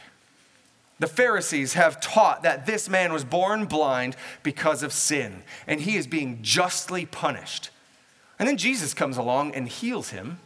The 0.98 1.06
Pharisees 1.06 1.74
have 1.74 2.00
taught 2.00 2.42
that 2.42 2.66
this 2.66 2.88
man 2.88 3.12
was 3.12 3.24
born 3.24 3.64
blind 3.64 4.16
because 4.42 4.82
of 4.82 4.92
sin, 4.92 5.42
and 5.66 5.80
he 5.80 5.96
is 5.96 6.06
being 6.06 6.40
justly 6.42 7.06
punished. 7.06 7.70
And 8.38 8.48
then 8.48 8.56
Jesus 8.56 8.92
comes 8.92 9.16
along 9.16 9.54
and 9.54 9.68
heals 9.68 10.10
him 10.10 10.40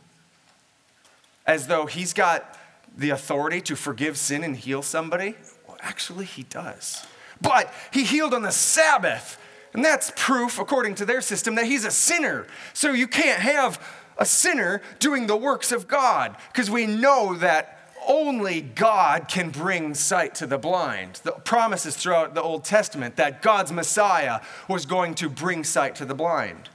as 1.47 1.67
though 1.67 1.87
he's 1.87 2.13
got 2.13 2.59
the 2.97 3.11
authority 3.11 3.61
to 3.63 3.75
forgive 3.75 4.17
sin 4.17 4.45
and 4.45 4.57
heal 4.57 4.83
somebody. 4.83 5.35
Well, 5.67 5.77
actually, 5.81 6.25
he 6.25 6.45
does. 6.45 7.05
But 7.41 7.73
he 7.93 8.05
healed 8.05 8.35
on 8.35 8.43
the 8.43 8.53
Sabbath, 8.53 9.39
and 9.73 9.85
that's 9.85 10.13
proof, 10.15 10.59
according 10.59 10.95
to 10.97 11.05
their 11.05 11.21
system, 11.21 11.57
that 11.57 11.67
he's 11.67 11.85
a 11.85 11.91
sinner. 11.91 12.47
So 12.73 12.93
you 12.93 13.09
can't 13.09 13.41
have 13.41 13.85
a 14.19 14.27
sinner 14.27 14.83
doing 14.99 15.27
the 15.27 15.37
works 15.37 15.73
of 15.73 15.89
God, 15.89 16.37
because 16.53 16.71
we 16.71 16.87
know 16.87 17.35
that 17.37 17.75
only 18.07 18.61
God 18.61 19.29
can 19.29 19.51
bring 19.51 19.95
sight 19.95 20.35
to 20.37 20.47
the 20.47 20.59
blind. 20.59 21.21
The 21.23 21.33
promises 21.33 21.97
throughout 21.97 22.35
the 22.35 22.43
Old 22.43 22.65
Testament 22.65 23.17
that 23.17 23.43
God's 23.43 23.73
Messiah 23.73 24.41
was 24.69 24.87
going 24.87 25.15
to 25.17 25.29
bring 25.29 25.65
sight 25.65 25.95
to 25.97 26.05
the 26.05 26.15
blind. 26.15 26.69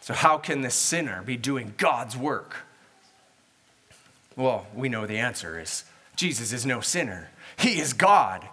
So, 0.00 0.14
how 0.14 0.38
can 0.38 0.60
this 0.60 0.74
sinner 0.74 1.22
be 1.22 1.36
doing 1.36 1.74
God's 1.76 2.16
work? 2.16 2.56
Well, 4.36 4.66
we 4.74 4.88
know 4.88 5.06
the 5.06 5.18
answer 5.18 5.58
is 5.58 5.84
Jesus 6.16 6.52
is 6.52 6.66
no 6.66 6.80
sinner, 6.80 7.30
He 7.56 7.80
is 7.80 7.92
God. 7.92 8.46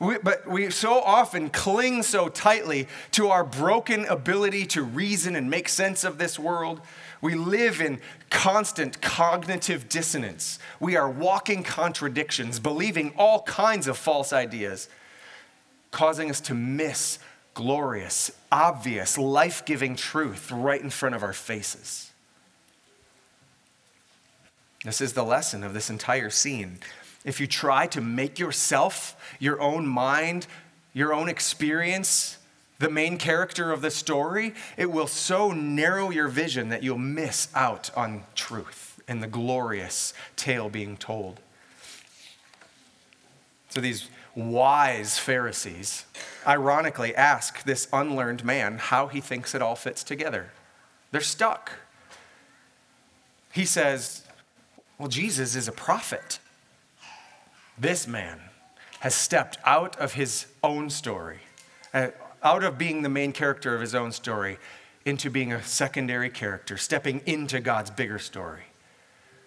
We, 0.00 0.16
but 0.16 0.48
we 0.48 0.70
so 0.70 0.94
often 0.98 1.50
cling 1.50 2.02
so 2.02 2.30
tightly 2.30 2.88
to 3.12 3.28
our 3.28 3.44
broken 3.44 4.06
ability 4.06 4.64
to 4.66 4.82
reason 4.82 5.36
and 5.36 5.50
make 5.50 5.68
sense 5.68 6.04
of 6.04 6.16
this 6.16 6.38
world. 6.38 6.80
We 7.20 7.34
live 7.34 7.82
in 7.82 8.00
constant 8.30 9.02
cognitive 9.02 9.90
dissonance. 9.90 10.58
We 10.80 10.96
are 10.96 11.08
walking 11.08 11.62
contradictions, 11.62 12.58
believing 12.58 13.12
all 13.18 13.42
kinds 13.42 13.86
of 13.86 13.98
false 13.98 14.32
ideas, 14.32 14.88
causing 15.90 16.30
us 16.30 16.40
to 16.42 16.54
miss 16.54 17.18
glorious, 17.52 18.30
obvious, 18.50 19.18
life 19.18 19.66
giving 19.66 19.96
truth 19.96 20.50
right 20.50 20.80
in 20.80 20.88
front 20.88 21.14
of 21.14 21.22
our 21.22 21.34
faces. 21.34 22.10
This 24.82 25.02
is 25.02 25.12
the 25.12 25.24
lesson 25.24 25.62
of 25.62 25.74
this 25.74 25.90
entire 25.90 26.30
scene 26.30 26.78
if 27.24 27.40
you 27.40 27.46
try 27.46 27.86
to 27.88 28.00
make 28.00 28.38
yourself, 28.38 29.16
your 29.38 29.60
own 29.60 29.86
mind, 29.86 30.46
your 30.92 31.12
own 31.12 31.28
experience, 31.28 32.38
the 32.78 32.90
main 32.90 33.18
character 33.18 33.72
of 33.72 33.82
the 33.82 33.90
story, 33.90 34.54
it 34.76 34.90
will 34.90 35.06
so 35.06 35.52
narrow 35.52 36.10
your 36.10 36.28
vision 36.28 36.70
that 36.70 36.82
you'll 36.82 36.98
miss 36.98 37.48
out 37.54 37.90
on 37.96 38.24
truth 38.34 39.00
and 39.06 39.22
the 39.22 39.26
glorious 39.26 40.14
tale 40.36 40.70
being 40.70 40.96
told. 40.96 41.40
So 43.68 43.80
these 43.80 44.08
wise 44.34 45.18
Pharisees 45.18 46.06
ironically 46.46 47.14
ask 47.14 47.62
this 47.64 47.86
unlearned 47.92 48.44
man 48.44 48.78
how 48.78 49.08
he 49.08 49.20
thinks 49.20 49.54
it 49.54 49.60
all 49.60 49.76
fits 49.76 50.02
together. 50.02 50.50
They're 51.10 51.20
stuck. 51.20 51.72
He 53.52 53.64
says, 53.64 54.22
Well, 54.98 55.08
Jesus 55.08 55.54
is 55.54 55.68
a 55.68 55.72
prophet. 55.72 56.38
This 57.80 58.06
man 58.06 58.38
has 59.00 59.14
stepped 59.14 59.56
out 59.64 59.96
of 59.96 60.12
his 60.12 60.44
own 60.62 60.90
story, 60.90 61.38
uh, 61.94 62.08
out 62.42 62.62
of 62.62 62.76
being 62.76 63.00
the 63.00 63.08
main 63.08 63.32
character 63.32 63.74
of 63.74 63.80
his 63.80 63.94
own 63.94 64.12
story, 64.12 64.58
into 65.06 65.30
being 65.30 65.50
a 65.50 65.62
secondary 65.62 66.28
character, 66.28 66.76
stepping 66.76 67.22
into 67.24 67.58
God's 67.58 67.90
bigger 67.90 68.18
story. 68.18 68.64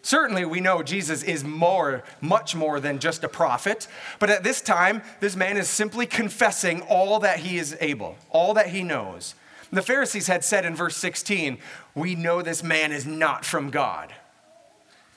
Certainly, 0.01 0.45
we 0.45 0.61
know 0.61 0.81
Jesus 0.81 1.21
is 1.21 1.43
more, 1.43 2.03
much 2.21 2.55
more 2.55 2.79
than 2.79 2.97
just 2.97 3.23
a 3.23 3.29
prophet, 3.29 3.87
but 4.17 4.31
at 4.31 4.43
this 4.43 4.61
time, 4.61 5.03
this 5.19 5.35
man 5.35 5.55
is 5.55 5.69
simply 5.69 6.07
confessing 6.07 6.81
all 6.81 7.19
that 7.19 7.39
he 7.39 7.59
is 7.59 7.77
able, 7.79 8.17
all 8.31 8.55
that 8.55 8.69
he 8.69 8.81
knows. 8.81 9.35
The 9.71 9.83
Pharisees 9.83 10.25
had 10.25 10.43
said 10.43 10.65
in 10.65 10.75
verse 10.75 10.97
16, 10.97 11.59
We 11.93 12.15
know 12.15 12.41
this 12.41 12.63
man 12.63 12.91
is 12.91 13.05
not 13.05 13.45
from 13.45 13.69
God. 13.69 14.11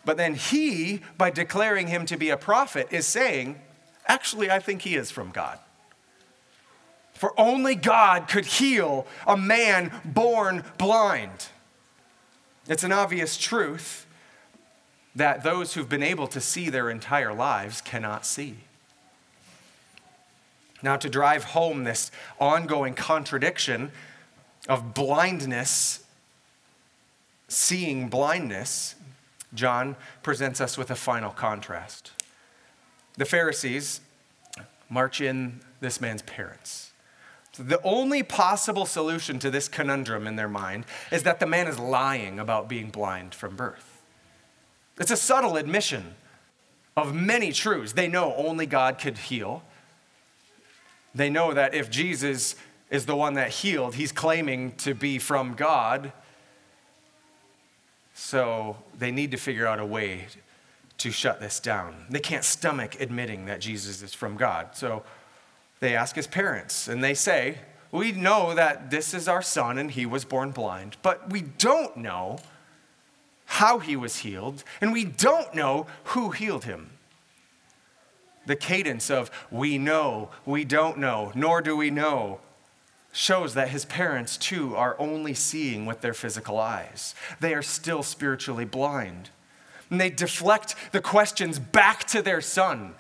But 0.07 0.17
then 0.17 0.37
he, 0.37 1.03
by 1.19 1.31
declaring 1.31 1.89
him 1.89 2.07
to 2.07 2.17
be 2.17 2.31
a 2.31 2.37
prophet, 2.37 2.89
is 2.93 3.07
saying, 3.07 3.61
actually, 4.07 4.51
I 4.51 4.61
think 4.61 4.83
he 4.83 4.95
is 4.95 5.11
from 5.11 5.31
God. 5.31 5.59
For 7.13 7.39
only 7.39 7.75
God 7.75 8.29
could 8.29 8.47
heal 8.47 9.07
a 9.27 9.37
man 9.37 9.91
born 10.05 10.63
blind. 10.79 11.49
It's 12.69 12.85
an 12.85 12.93
obvious 12.93 13.37
truth 13.37 14.07
that 15.17 15.43
those 15.43 15.75
who've 15.75 15.89
been 15.89 16.05
able 16.05 16.29
to 16.29 16.41
see 16.41 16.71
their 16.71 16.89
entire 16.89 17.35
lives 17.35 17.81
cannot 17.81 18.25
see. 18.25 18.59
Now, 20.83 20.97
to 20.99 21.09
drive 21.09 21.43
home 21.43 21.83
this 21.83 22.13
ongoing 22.39 22.95
contradiction 22.95 23.91
of 24.69 24.95
blindness, 24.95 26.05
seeing 27.49 28.09
blindness, 28.09 28.95
John 29.55 29.97
presents 30.23 30.61
us 30.61 30.77
with 30.77 30.91
a 30.91 30.97
final 30.97 31.31
contrast. 31.31 32.13
The 33.17 33.25
Pharisees 33.25 34.01
march 34.89 35.21
in 35.21 35.61
this 35.81 36.01
man's 36.01 36.23
parents. 36.23 36.93
The 37.59 37.81
only 37.83 38.23
possible 38.23 38.85
solution 38.85 39.39
to 39.39 39.51
this 39.51 39.67
conundrum 39.67 40.27
in 40.27 40.37
their 40.37 40.49
mind 40.49 40.85
is 41.11 41.23
that 41.23 41.41
the 41.41 41.47
man 41.47 41.67
is 41.67 41.79
lying 41.79 42.39
about 42.39 42.69
being 42.69 42.91
blind 42.91 43.35
from 43.35 43.57
birth. 43.57 44.03
It's 44.99 45.11
a 45.11 45.17
subtle 45.17 45.57
admission 45.57 46.15
of 46.97 47.15
many 47.15 47.53
truths. 47.53 47.93
They 47.93 48.09
know 48.09 48.35
only 48.37 48.67
God 48.67 48.99
could 48.99 49.19
heal. 49.19 49.63
They 51.15 51.31
know 51.31 51.55
that 51.55 51.75
if 51.75 51.91
Jesus 51.91 52.57
is 52.91 53.07
the 53.07 53.17
one 53.17 53.35
that 53.35 53.51
healed, 53.51 53.95
he's 53.95 54.13
claiming 54.13 54.73
to 54.77 54.95
be 54.95 55.19
from 55.19 55.55
God. 55.55 56.13
So 58.19 58.79
they 58.99 59.11
need 59.11 59.31
to 59.33 59.37
figure 59.37 59.67
out 59.67 59.79
a 59.79 59.85
way 59.85 60.29
to 60.99 61.11
shut 61.11 61.39
this 61.39 61.61
down. 61.61 62.07
They 62.09 62.19
can't 62.19 62.43
stomach 62.43 62.99
admitting 62.99 63.45
that 63.45 63.61
Jesus 63.61 64.01
is 64.01 64.15
from 64.15 64.39
God. 64.39 64.75
So 64.75 65.03
they 65.81 65.95
ask 65.95 66.17
his 66.17 66.27
parents, 66.27 66.89
and 66.89 67.05
they 67.05 67.13
say, 67.13 67.59
We 67.93 68.13
know 68.13 68.55
that 68.55 68.91
this 68.91 69.13
is 69.13 69.29
our 69.29 69.43
son 69.43 69.77
and 69.77 69.91
he 69.91 70.07
was 70.07 70.25
born 70.25 70.51
blind, 70.51 70.97
but 71.03 71.31
we 71.31 71.43
don't 71.43 71.99
know 71.99 72.39
how 73.45 73.81
he 73.81 73.97
was 73.97 74.17
healed, 74.17 74.65
and 74.81 74.95
we 74.95 75.05
don't 75.05 75.55
know 75.55 75.87
who 76.05 76.31
healed 76.31 76.65
him. 76.65 76.93
The 78.47 78.57
cadence 78.57 79.11
of 79.11 79.31
we 79.51 79.77
know, 79.77 80.31
we 80.47 80.65
don't 80.65 80.97
know, 80.97 81.33
nor 81.35 81.61
do 81.61 81.77
we 81.77 81.91
know 81.91 82.41
shows 83.17 83.55
that 83.55 83.71
his 83.71 83.87
parents, 83.87 84.37
too, 84.37 84.77
are 84.77 84.95
only 84.99 85.33
seeing 85.33 85.87
with 85.87 86.03
their 86.03 86.13
physical 86.13 86.59
eyes. 86.59 87.15
They 87.41 87.55
are 87.55 87.63
still 87.63 88.03
spiritually 88.03 88.67
blind. 88.67 89.31
And 89.91 89.99
they 89.99 90.11
deflect 90.11 90.75
the 90.93 91.01
questions 91.01 91.59
back 91.59 92.05
to 92.09 92.21
their 92.21 92.43
son. 92.43 92.95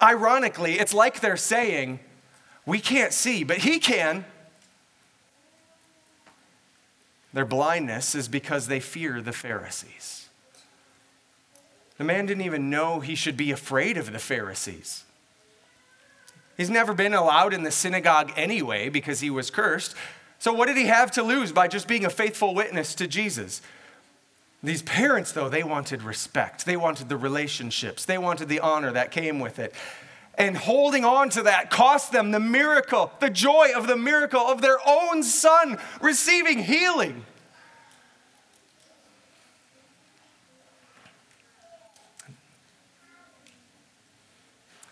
Ironically, 0.00 0.78
it's 0.78 0.94
like 0.94 1.18
they're 1.18 1.36
saying, 1.36 1.98
We 2.64 2.78
can't 2.78 3.12
see, 3.12 3.42
but 3.42 3.58
he 3.58 3.80
can. 3.80 4.24
Their 7.32 7.44
blindness 7.44 8.14
is 8.14 8.28
because 8.28 8.68
they 8.68 8.78
fear 8.78 9.20
the 9.20 9.32
Pharisees. 9.32 10.28
The 11.98 12.04
man 12.04 12.26
didn't 12.26 12.44
even 12.44 12.70
know 12.70 13.00
he 13.00 13.16
should 13.16 13.36
be 13.36 13.50
afraid 13.50 13.96
of 13.96 14.12
the 14.12 14.20
Pharisees. 14.20 15.05
He's 16.56 16.70
never 16.70 16.94
been 16.94 17.14
allowed 17.14 17.52
in 17.52 17.62
the 17.62 17.70
synagogue 17.70 18.32
anyway 18.36 18.88
because 18.88 19.20
he 19.20 19.30
was 19.30 19.50
cursed. 19.50 19.94
So, 20.38 20.52
what 20.52 20.66
did 20.66 20.76
he 20.76 20.86
have 20.86 21.10
to 21.12 21.22
lose 21.22 21.52
by 21.52 21.68
just 21.68 21.88
being 21.88 22.04
a 22.04 22.10
faithful 22.10 22.54
witness 22.54 22.94
to 22.96 23.06
Jesus? 23.06 23.62
These 24.62 24.82
parents, 24.82 25.32
though, 25.32 25.48
they 25.48 25.62
wanted 25.62 26.02
respect. 26.02 26.66
They 26.66 26.76
wanted 26.76 27.08
the 27.08 27.16
relationships. 27.16 28.04
They 28.04 28.18
wanted 28.18 28.48
the 28.48 28.60
honor 28.60 28.92
that 28.92 29.10
came 29.10 29.38
with 29.38 29.58
it. 29.58 29.74
And 30.38 30.56
holding 30.56 31.04
on 31.04 31.30
to 31.30 31.42
that 31.42 31.70
cost 31.70 32.12
them 32.12 32.30
the 32.30 32.40
miracle, 32.40 33.10
the 33.20 33.30
joy 33.30 33.70
of 33.74 33.86
the 33.86 33.96
miracle 33.96 34.40
of 34.40 34.60
their 34.60 34.78
own 34.86 35.22
son 35.22 35.78
receiving 36.00 36.58
healing. 36.58 37.24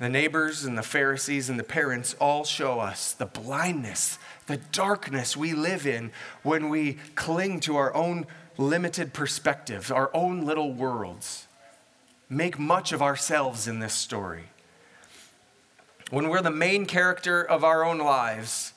The 0.01 0.09
neighbors 0.09 0.64
and 0.64 0.76
the 0.76 0.82
Pharisees 0.82 1.49
and 1.49 1.59
the 1.59 1.64
parents 1.64 2.16
all 2.18 2.45
show 2.45 2.80
us 2.80 3.12
the 3.12 3.26
blindness, 3.26 4.18
the 4.47 4.57
darkness 4.57 5.36
we 5.36 5.55
live 5.55 5.86
in 5.86 6.11
when 6.42 6.68
we 6.68 6.95
cling 7.14 7.61
to 7.61 7.76
our 7.76 7.95
own 7.95 8.26
limited 8.59 9.12
perspectives, 9.12 9.90
our 9.90 10.11
own 10.12 10.45
little 10.45 10.72
worlds. 10.72 11.47
Make 12.28 12.59
much 12.59 12.92
of 12.92 13.03
ourselves 13.03 13.68
in 13.68 13.78
this 13.78 13.95
story. 13.95 14.45
When 16.11 16.28
we're 16.28 16.42
the 16.42 16.51
main 16.51 16.86
character 16.86 17.42
of 17.42 17.62
our 17.62 17.84
own 17.84 17.99
lives, 17.99 18.72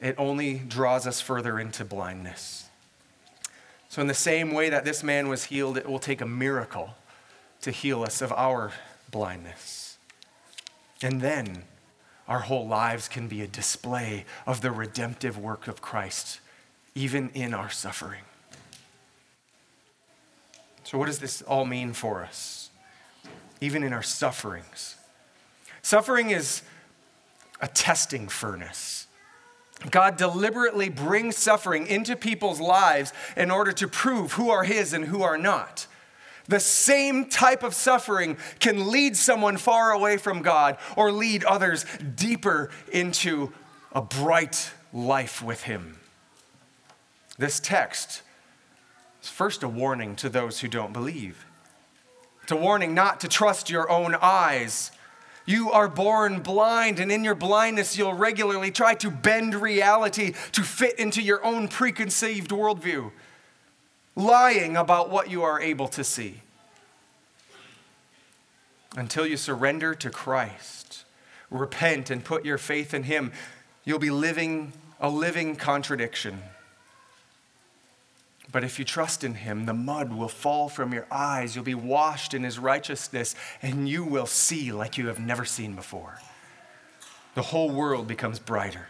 it 0.00 0.14
only 0.18 0.58
draws 0.58 1.06
us 1.06 1.20
further 1.20 1.58
into 1.58 1.84
blindness. 1.84 2.66
So, 3.88 4.02
in 4.02 4.06
the 4.06 4.14
same 4.14 4.52
way 4.52 4.68
that 4.68 4.84
this 4.84 5.02
man 5.02 5.28
was 5.28 5.44
healed, 5.44 5.78
it 5.78 5.88
will 5.88 5.98
take 5.98 6.20
a 6.20 6.26
miracle 6.26 6.94
to 7.62 7.70
heal 7.70 8.02
us 8.02 8.20
of 8.22 8.32
our 8.32 8.72
blindness. 9.10 9.98
And 11.02 11.20
then 11.20 11.64
our 12.26 12.40
whole 12.40 12.66
lives 12.66 13.08
can 13.08 13.28
be 13.28 13.42
a 13.42 13.46
display 13.46 14.24
of 14.46 14.60
the 14.60 14.70
redemptive 14.70 15.38
work 15.38 15.68
of 15.68 15.80
Christ, 15.80 16.40
even 16.94 17.30
in 17.30 17.54
our 17.54 17.70
suffering. 17.70 18.22
So, 20.84 20.98
what 20.98 21.06
does 21.06 21.18
this 21.18 21.42
all 21.42 21.64
mean 21.64 21.92
for 21.92 22.22
us? 22.22 22.70
Even 23.60 23.82
in 23.82 23.92
our 23.92 24.02
sufferings. 24.02 24.96
Suffering 25.82 26.30
is 26.30 26.62
a 27.60 27.68
testing 27.68 28.28
furnace. 28.28 29.06
God 29.90 30.16
deliberately 30.16 30.88
brings 30.88 31.36
suffering 31.36 31.86
into 31.86 32.16
people's 32.16 32.60
lives 32.60 33.12
in 33.36 33.50
order 33.50 33.72
to 33.72 33.86
prove 33.86 34.32
who 34.32 34.50
are 34.50 34.64
His 34.64 34.92
and 34.92 35.04
who 35.04 35.22
are 35.22 35.38
not. 35.38 35.86
The 36.48 36.60
same 36.60 37.26
type 37.26 37.62
of 37.62 37.74
suffering 37.74 38.38
can 38.58 38.90
lead 38.90 39.16
someone 39.16 39.58
far 39.58 39.92
away 39.92 40.16
from 40.16 40.40
God 40.40 40.78
or 40.96 41.12
lead 41.12 41.44
others 41.44 41.84
deeper 42.16 42.70
into 42.90 43.52
a 43.92 44.00
bright 44.00 44.72
life 44.92 45.42
with 45.42 45.64
Him. 45.64 45.98
This 47.36 47.60
text 47.60 48.22
is 49.22 49.28
first 49.28 49.62
a 49.62 49.68
warning 49.68 50.16
to 50.16 50.30
those 50.30 50.60
who 50.60 50.68
don't 50.68 50.92
believe. 50.92 51.44
It's 52.42 52.52
a 52.52 52.56
warning 52.56 52.94
not 52.94 53.20
to 53.20 53.28
trust 53.28 53.68
your 53.68 53.90
own 53.90 54.16
eyes. 54.20 54.90
You 55.44 55.70
are 55.70 55.88
born 55.88 56.40
blind, 56.40 56.98
and 56.98 57.12
in 57.12 57.24
your 57.24 57.34
blindness, 57.34 57.96
you'll 57.96 58.14
regularly 58.14 58.70
try 58.70 58.94
to 58.96 59.10
bend 59.10 59.54
reality 59.54 60.32
to 60.52 60.62
fit 60.62 60.98
into 60.98 61.20
your 61.20 61.44
own 61.44 61.68
preconceived 61.68 62.50
worldview 62.50 63.12
lying 64.18 64.76
about 64.76 65.10
what 65.10 65.30
you 65.30 65.44
are 65.44 65.60
able 65.60 65.86
to 65.86 66.02
see. 66.02 66.42
Until 68.96 69.24
you 69.26 69.36
surrender 69.36 69.94
to 69.94 70.10
Christ, 70.10 71.04
repent, 71.50 72.10
and 72.10 72.24
put 72.24 72.44
your 72.44 72.58
faith 72.58 72.92
in 72.92 73.04
Him, 73.04 73.32
you'll 73.84 74.00
be 74.00 74.10
living 74.10 74.72
a 75.00 75.08
living 75.08 75.54
contradiction. 75.54 76.42
But 78.50 78.64
if 78.64 78.78
you 78.80 78.84
trust 78.84 79.22
in 79.22 79.34
Him, 79.34 79.66
the 79.66 79.74
mud 79.74 80.12
will 80.12 80.28
fall 80.28 80.68
from 80.68 80.92
your 80.92 81.06
eyes. 81.12 81.54
You'll 81.54 81.64
be 81.64 81.74
washed 81.74 82.34
in 82.34 82.42
His 82.42 82.58
righteousness, 82.58 83.36
and 83.62 83.88
you 83.88 84.02
will 84.02 84.26
see 84.26 84.72
like 84.72 84.98
you 84.98 85.06
have 85.06 85.20
never 85.20 85.44
seen 85.44 85.74
before. 85.74 86.18
The 87.34 87.42
whole 87.42 87.70
world 87.70 88.08
becomes 88.08 88.40
brighter. 88.40 88.88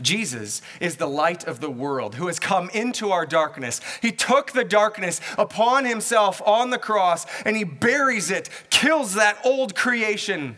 Jesus 0.00 0.60
is 0.80 0.96
the 0.96 1.06
light 1.06 1.44
of 1.44 1.60
the 1.60 1.70
world 1.70 2.16
who 2.16 2.26
has 2.26 2.38
come 2.38 2.68
into 2.70 3.10
our 3.10 3.24
darkness. 3.24 3.80
He 4.02 4.10
took 4.12 4.52
the 4.52 4.64
darkness 4.64 5.20
upon 5.38 5.84
himself 5.84 6.42
on 6.44 6.70
the 6.70 6.78
cross 6.78 7.26
and 7.44 7.56
he 7.56 7.64
buries 7.64 8.30
it, 8.30 8.50
kills 8.70 9.14
that 9.14 9.38
old 9.44 9.74
creation, 9.74 10.56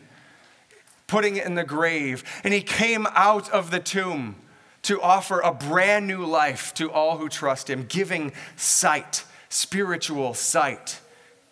putting 1.06 1.36
it 1.36 1.46
in 1.46 1.54
the 1.54 1.64
grave. 1.64 2.24
And 2.44 2.54
he 2.54 2.62
came 2.62 3.06
out 3.10 3.50
of 3.50 3.70
the 3.70 3.80
tomb 3.80 4.36
to 4.82 5.00
offer 5.02 5.40
a 5.40 5.52
brand 5.52 6.06
new 6.06 6.24
life 6.24 6.72
to 6.74 6.90
all 6.90 7.18
who 7.18 7.28
trust 7.28 7.68
him, 7.68 7.84
giving 7.88 8.32
sight, 8.56 9.24
spiritual 9.48 10.32
sight, 10.32 11.00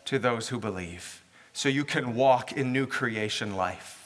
to 0.06 0.18
those 0.18 0.48
who 0.48 0.58
believe. 0.58 1.22
So 1.52 1.68
you 1.68 1.84
can 1.84 2.14
walk 2.14 2.52
in 2.52 2.72
new 2.72 2.86
creation 2.86 3.56
life 3.56 4.03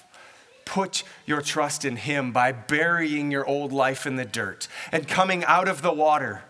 put 0.69 1.03
your 1.25 1.41
trust 1.41 1.87
in 1.87 1.97
Him 1.97 2.31
by 2.31 2.53
burying 2.53 3.31
your 3.31 3.47
old 3.47 3.73
life 3.73 4.07
in 4.07 4.17
the 4.17 4.25
dirt 4.27 4.69
and 4.93 5.09
coming 5.09 5.43
out 5.47 5.67
of 5.67 5.81
the 5.81 5.93
water 5.93 6.43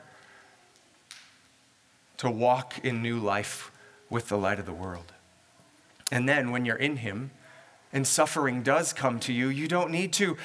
to 2.16 2.29
walk 2.29 2.85
in 2.85 3.01
new 3.01 3.16
life 3.16 3.71
with 4.11 4.29
the 4.29 4.37
light 4.37 4.59
of 4.59 4.66
the 4.66 4.73
world. 4.73 5.12
And 6.11 6.29
then 6.29 6.51
when 6.51 6.64
you're 6.64 6.75
in 6.75 6.97
Him 6.97 7.31
and 7.93 8.05
suffering 8.05 8.64
does 8.64 8.93
come 8.93 9.21
to 9.21 9.33
you, 9.33 9.49
you 9.49 9.69
don't 9.69 9.93
need 9.93 10.12
to 10.14 10.37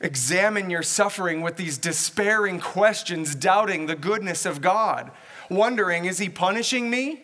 examine 0.00 0.68
your 0.68 0.82
suffering 0.82 1.42
with 1.42 1.56
these 1.56 1.78
despairing 1.78 2.58
questions, 2.58 3.36
doubting 3.36 3.86
the 3.86 3.94
goodness 3.94 4.44
of 4.44 4.60
God, 4.60 5.12
wondering, 5.48 6.06
is 6.06 6.18
He 6.18 6.28
punishing 6.28 6.90
me? 6.90 7.22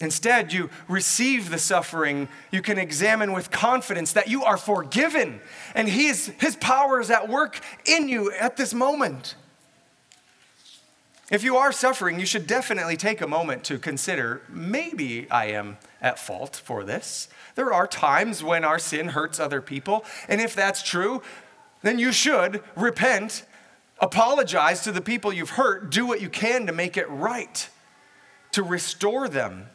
Instead, 0.00 0.52
you 0.52 0.70
receive 0.86 1.50
the 1.50 1.58
suffering. 1.58 2.28
You 2.50 2.62
can 2.62 2.78
examine 2.78 3.32
with 3.32 3.50
confidence 3.50 4.12
that 4.12 4.28
you 4.28 4.44
are 4.44 4.56
forgiven 4.56 5.40
and 5.74 5.88
his, 5.88 6.28
his 6.38 6.56
power 6.56 7.00
is 7.00 7.10
at 7.10 7.28
work 7.28 7.60
in 7.84 8.08
you 8.08 8.32
at 8.32 8.56
this 8.56 8.72
moment. 8.72 9.34
If 11.30 11.44
you 11.44 11.56
are 11.58 11.72
suffering, 11.72 12.18
you 12.18 12.24
should 12.24 12.46
definitely 12.46 12.96
take 12.96 13.20
a 13.20 13.26
moment 13.26 13.64
to 13.64 13.78
consider 13.78 14.40
maybe 14.48 15.30
I 15.30 15.46
am 15.46 15.76
at 16.00 16.18
fault 16.18 16.56
for 16.56 16.84
this. 16.84 17.28
There 17.54 17.72
are 17.72 17.86
times 17.86 18.42
when 18.42 18.64
our 18.64 18.78
sin 18.78 19.08
hurts 19.08 19.38
other 19.38 19.60
people, 19.60 20.06
and 20.26 20.40
if 20.40 20.54
that's 20.54 20.82
true, 20.82 21.22
then 21.82 21.98
you 21.98 22.12
should 22.12 22.62
repent, 22.76 23.44
apologize 23.98 24.82
to 24.84 24.92
the 24.92 25.02
people 25.02 25.30
you've 25.30 25.50
hurt, 25.50 25.90
do 25.90 26.06
what 26.06 26.22
you 26.22 26.30
can 26.30 26.66
to 26.66 26.72
make 26.72 26.96
it 26.96 27.08
right, 27.10 27.68
to 28.52 28.62
restore 28.62 29.28
them 29.28 29.66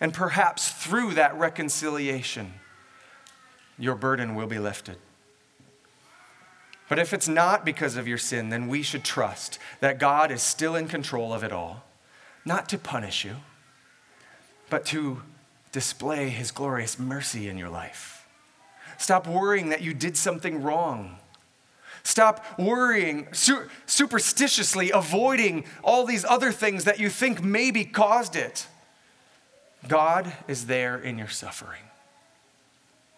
and 0.00 0.14
perhaps 0.14 0.70
through 0.70 1.14
that 1.14 1.36
reconciliation, 1.36 2.54
your 3.78 3.94
burden 3.94 4.34
will 4.34 4.46
be 4.46 4.58
lifted. 4.58 4.96
But 6.88 6.98
if 6.98 7.12
it's 7.12 7.28
not 7.28 7.64
because 7.64 7.96
of 7.96 8.08
your 8.08 8.18
sin, 8.18 8.48
then 8.48 8.66
we 8.68 8.82
should 8.82 9.04
trust 9.04 9.58
that 9.80 9.98
God 9.98 10.30
is 10.30 10.42
still 10.42 10.74
in 10.74 10.88
control 10.88 11.32
of 11.32 11.44
it 11.44 11.52
all, 11.52 11.84
not 12.44 12.68
to 12.70 12.78
punish 12.78 13.24
you, 13.24 13.36
but 14.70 14.86
to 14.86 15.22
display 15.70 16.30
his 16.30 16.50
glorious 16.50 16.98
mercy 16.98 17.48
in 17.48 17.58
your 17.58 17.68
life. 17.68 18.26
Stop 18.96 19.26
worrying 19.26 19.68
that 19.68 19.82
you 19.82 19.92
did 19.92 20.16
something 20.16 20.62
wrong. 20.62 21.18
Stop 22.02 22.44
worrying, 22.58 23.28
su- 23.32 23.68
superstitiously 23.86 24.90
avoiding 24.90 25.64
all 25.84 26.06
these 26.06 26.24
other 26.24 26.52
things 26.52 26.84
that 26.84 26.98
you 26.98 27.10
think 27.10 27.42
maybe 27.42 27.84
caused 27.84 28.34
it. 28.34 28.66
God 29.86 30.32
is 30.48 30.66
there 30.66 30.96
in 30.96 31.18
your 31.18 31.28
suffering. 31.28 31.82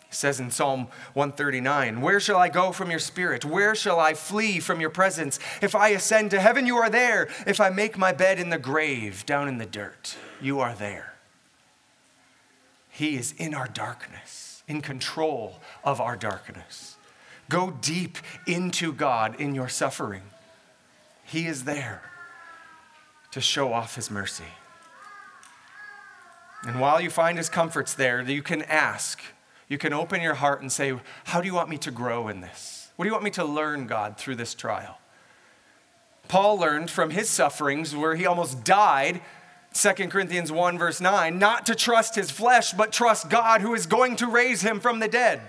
He 0.08 0.14
says 0.14 0.40
in 0.40 0.50
Psalm 0.50 0.88
139, 1.14 2.00
Where 2.00 2.18
shall 2.18 2.36
I 2.36 2.48
go 2.48 2.72
from 2.72 2.90
your 2.90 2.98
spirit? 2.98 3.44
Where 3.44 3.76
shall 3.76 4.00
I 4.00 4.14
flee 4.14 4.58
from 4.58 4.80
your 4.80 4.90
presence? 4.90 5.38
If 5.62 5.74
I 5.74 5.90
ascend 5.90 6.32
to 6.32 6.40
heaven, 6.40 6.66
you 6.66 6.76
are 6.76 6.90
there. 6.90 7.28
If 7.46 7.60
I 7.60 7.70
make 7.70 7.96
my 7.96 8.12
bed 8.12 8.40
in 8.40 8.50
the 8.50 8.58
grave, 8.58 9.24
down 9.24 9.46
in 9.46 9.58
the 9.58 9.66
dirt, 9.66 10.16
you 10.40 10.58
are 10.58 10.74
there. 10.74 11.14
He 12.90 13.16
is 13.16 13.32
in 13.38 13.54
our 13.54 13.68
darkness, 13.68 14.64
in 14.66 14.82
control 14.82 15.60
of 15.84 16.00
our 16.00 16.16
darkness. 16.16 16.96
Go 17.48 17.70
deep 17.70 18.18
into 18.46 18.92
God 18.92 19.40
in 19.40 19.54
your 19.54 19.68
suffering. 19.68 20.22
He 21.24 21.46
is 21.46 21.64
there 21.64 22.02
to 23.30 23.40
show 23.40 23.72
off 23.72 23.94
his 23.94 24.10
mercy. 24.10 24.44
And 26.62 26.80
while 26.80 27.00
you 27.00 27.10
find 27.10 27.38
his 27.38 27.48
comforts 27.48 27.94
there, 27.94 28.20
you 28.22 28.42
can 28.42 28.62
ask. 28.62 29.20
You 29.68 29.78
can 29.78 29.92
open 29.92 30.20
your 30.20 30.34
heart 30.34 30.60
and 30.60 30.70
say, 30.70 30.94
How 31.24 31.40
do 31.40 31.46
you 31.46 31.54
want 31.54 31.68
me 31.68 31.78
to 31.78 31.90
grow 31.90 32.28
in 32.28 32.40
this? 32.40 32.90
What 32.96 33.04
do 33.04 33.08
you 33.08 33.12
want 33.12 33.24
me 33.24 33.30
to 33.30 33.44
learn, 33.44 33.86
God, 33.86 34.18
through 34.18 34.36
this 34.36 34.54
trial? 34.54 34.98
Paul 36.28 36.58
learned 36.58 36.90
from 36.90 37.10
his 37.10 37.28
sufferings 37.28 37.96
where 37.96 38.14
he 38.14 38.26
almost 38.26 38.62
died 38.62 39.20
2 39.72 39.92
Corinthians 40.08 40.50
1, 40.50 40.78
verse 40.78 41.00
9, 41.00 41.38
not 41.38 41.66
to 41.66 41.74
trust 41.74 42.16
his 42.16 42.30
flesh, 42.30 42.72
but 42.72 42.92
trust 42.92 43.30
God 43.30 43.60
who 43.60 43.74
is 43.74 43.86
going 43.86 44.16
to 44.16 44.26
raise 44.26 44.62
him 44.62 44.80
from 44.80 44.98
the 44.98 45.08
dead. 45.08 45.40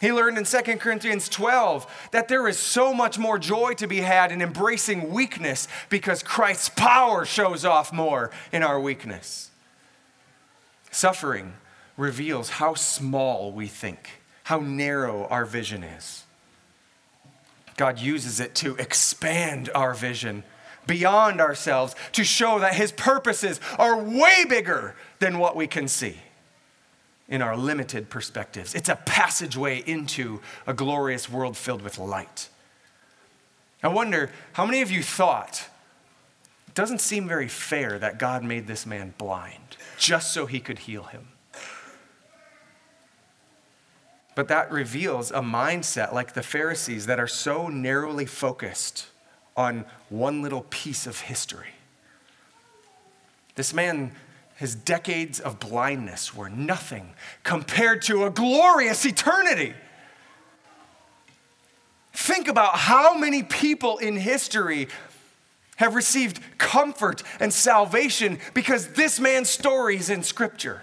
He 0.00 0.12
learned 0.12 0.38
in 0.38 0.44
2 0.44 0.76
Corinthians 0.76 1.28
12 1.28 2.08
that 2.12 2.28
there 2.28 2.46
is 2.46 2.56
so 2.56 2.94
much 2.94 3.18
more 3.18 3.36
joy 3.36 3.74
to 3.74 3.88
be 3.88 3.98
had 3.98 4.30
in 4.30 4.40
embracing 4.40 5.12
weakness 5.12 5.66
because 5.88 6.22
Christ's 6.22 6.68
power 6.68 7.24
shows 7.24 7.64
off 7.64 7.92
more 7.92 8.30
in 8.52 8.62
our 8.62 8.78
weakness. 8.78 9.50
Suffering 10.90 11.54
reveals 11.96 12.50
how 12.50 12.74
small 12.74 13.52
we 13.52 13.66
think, 13.66 14.22
how 14.44 14.60
narrow 14.60 15.26
our 15.26 15.44
vision 15.44 15.82
is. 15.82 16.24
God 17.76 17.98
uses 17.98 18.40
it 18.40 18.54
to 18.56 18.76
expand 18.76 19.70
our 19.74 19.94
vision 19.94 20.42
beyond 20.86 21.40
ourselves 21.40 21.94
to 22.12 22.24
show 22.24 22.58
that 22.58 22.74
His 22.74 22.92
purposes 22.92 23.60
are 23.78 24.02
way 24.02 24.44
bigger 24.48 24.94
than 25.20 25.38
what 25.38 25.54
we 25.54 25.66
can 25.66 25.86
see 25.86 26.16
in 27.28 27.42
our 27.42 27.56
limited 27.56 28.10
perspectives. 28.10 28.74
It's 28.74 28.88
a 28.88 28.96
passageway 28.96 29.82
into 29.86 30.40
a 30.66 30.74
glorious 30.74 31.28
world 31.28 31.56
filled 31.56 31.82
with 31.82 31.98
light. 31.98 32.48
I 33.82 33.88
wonder 33.88 34.30
how 34.54 34.66
many 34.66 34.82
of 34.82 34.90
you 34.90 35.02
thought 35.02 35.68
it 36.66 36.74
doesn't 36.74 37.00
seem 37.00 37.28
very 37.28 37.48
fair 37.48 37.98
that 37.98 38.18
God 38.18 38.42
made 38.42 38.66
this 38.66 38.86
man 38.86 39.14
blind 39.18 39.76
just 39.98 40.32
so 40.32 40.46
he 40.46 40.60
could 40.60 40.80
heal 40.80 41.04
him. 41.04 41.28
But 44.34 44.48
that 44.48 44.70
reveals 44.70 45.30
a 45.30 45.40
mindset 45.40 46.12
like 46.12 46.34
the 46.34 46.42
Pharisees 46.42 47.06
that 47.06 47.18
are 47.18 47.26
so 47.26 47.68
narrowly 47.68 48.26
focused 48.26 49.08
on 49.56 49.84
one 50.08 50.42
little 50.42 50.64
piece 50.70 51.06
of 51.06 51.22
history. 51.22 51.74
This 53.56 53.74
man 53.74 54.12
his 54.58 54.74
decades 54.74 55.38
of 55.38 55.60
blindness 55.60 56.34
were 56.34 56.48
nothing 56.48 57.14
compared 57.44 58.02
to 58.02 58.24
a 58.24 58.30
glorious 58.30 59.06
eternity. 59.06 59.72
Think 62.12 62.48
about 62.48 62.74
how 62.76 63.16
many 63.16 63.44
people 63.44 63.98
in 63.98 64.16
history 64.16 64.88
have 65.78 65.94
received 65.94 66.40
comfort 66.58 67.22
and 67.40 67.52
salvation 67.52 68.38
because 68.54 68.88
this 68.88 69.18
man's 69.18 69.50
story 69.50 69.96
is 69.96 70.10
in 70.10 70.22
Scripture. 70.22 70.82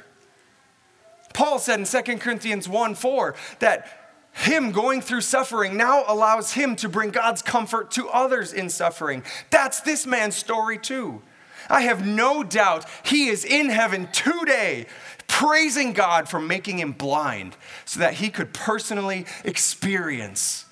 Paul 1.33 1.59
said 1.59 1.79
in 1.79 1.85
2 1.85 2.17
Corinthians 2.17 2.67
1 2.67 2.95
4 2.95 3.35
that 3.59 4.05
him 4.33 4.71
going 4.71 5.01
through 5.01 5.21
suffering 5.21 5.77
now 5.77 6.03
allows 6.07 6.53
him 6.53 6.75
to 6.77 6.89
bring 6.89 7.09
God's 7.09 7.41
comfort 7.41 7.91
to 7.91 8.09
others 8.09 8.51
in 8.51 8.69
suffering. 8.69 9.23
That's 9.49 9.81
this 9.81 10.05
man's 10.05 10.35
story 10.35 10.77
too. 10.77 11.21
I 11.69 11.81
have 11.81 12.05
no 12.05 12.43
doubt 12.43 12.85
he 13.03 13.27
is 13.27 13.45
in 13.45 13.69
heaven 13.69 14.07
today, 14.11 14.87
praising 15.27 15.93
God 15.93 16.29
for 16.29 16.39
making 16.39 16.79
him 16.79 16.91
blind 16.91 17.55
so 17.85 17.99
that 18.01 18.15
he 18.15 18.29
could 18.29 18.53
personally 18.53 19.25
experience 19.43 20.65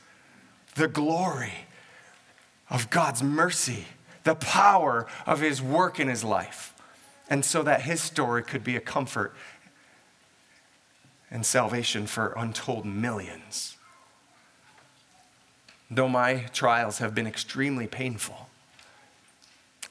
the 0.76 0.88
glory 0.88 1.54
of 2.70 2.90
God's 2.90 3.24
mercy, 3.24 3.86
the 4.24 4.36
power 4.36 5.08
of 5.26 5.40
his 5.40 5.62
work 5.62 6.00
in 6.00 6.08
his 6.08 6.24
life, 6.24 6.74
and 7.30 7.44
so 7.44 7.64
that 7.64 7.82
his 7.82 8.02
story 8.02 8.44
could 8.44 8.64
be 8.64 8.76
a 8.76 8.82
comfort 8.82 9.36
and 11.30 11.46
salvation 11.46 12.06
for 12.06 12.34
untold 12.38 12.86
millions. 12.86 13.78
Though 15.90 16.08
my 16.08 16.46
trials 16.54 17.00
have 17.00 17.14
been 17.14 17.28
extremely 17.28 17.88
painful, 17.88 18.50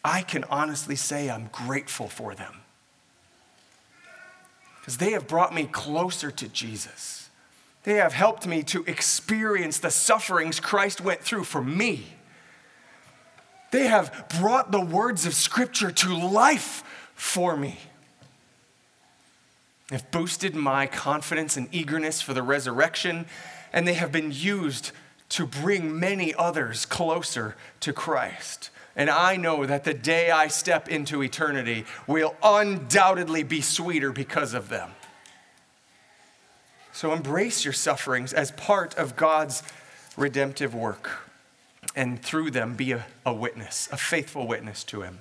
I 0.04 0.22
can 0.22 0.44
honestly 0.44 0.96
say 0.96 1.30
I'm 1.30 1.48
grateful 1.52 2.08
for 2.08 2.34
them. 2.34 2.60
Because 4.80 4.96
they 4.96 5.12
have 5.12 5.28
brought 5.28 5.54
me 5.54 5.64
closer 5.64 6.30
to 6.32 6.48
Jesus. 6.48 7.30
They 7.84 7.94
have 7.94 8.12
helped 8.12 8.46
me 8.46 8.62
to 8.64 8.84
experience 8.84 9.78
the 9.78 9.90
sufferings 9.90 10.58
Christ 10.58 11.00
went 11.00 11.20
through 11.20 11.44
for 11.44 11.62
me. 11.62 12.06
They 13.72 13.88
have 13.88 14.26
brought 14.38 14.70
the 14.70 14.80
words 14.80 15.26
of 15.26 15.34
Scripture 15.34 15.90
to 15.90 16.16
life 16.16 16.84
for 17.14 17.56
me. 17.56 17.78
They've 19.88 20.10
boosted 20.10 20.54
my 20.54 20.86
confidence 20.86 21.56
and 21.56 21.68
eagerness 21.72 22.22
for 22.22 22.32
the 22.32 22.42
resurrection, 22.42 23.26
and 23.72 23.86
they 23.88 23.94
have 23.94 24.12
been 24.12 24.30
used 24.30 24.92
to 25.30 25.46
bring 25.46 25.98
many 25.98 26.34
others 26.34 26.86
closer 26.86 27.56
to 27.80 27.92
Christ. 27.92 28.70
And 28.94 29.08
I 29.08 29.36
know 29.36 29.64
that 29.64 29.84
the 29.84 29.94
day 29.94 30.30
I 30.30 30.48
step 30.48 30.88
into 30.88 31.22
eternity 31.22 31.86
will 32.06 32.36
undoubtedly 32.42 33.42
be 33.42 33.62
sweeter 33.62 34.12
because 34.12 34.52
of 34.52 34.68
them. 34.68 34.90
So 36.92 37.12
embrace 37.12 37.64
your 37.64 37.72
sufferings 37.72 38.34
as 38.34 38.50
part 38.52 38.94
of 38.96 39.16
God's 39.16 39.62
redemptive 40.16 40.74
work, 40.74 41.31
and 41.94 42.22
through 42.22 42.50
them 42.50 42.74
be 42.74 42.92
a, 42.92 43.06
a, 43.24 43.32
witness, 43.32 43.88
a 43.92 43.96
faithful 43.96 44.46
witness 44.46 44.84
to 44.84 45.02
Him. 45.02 45.20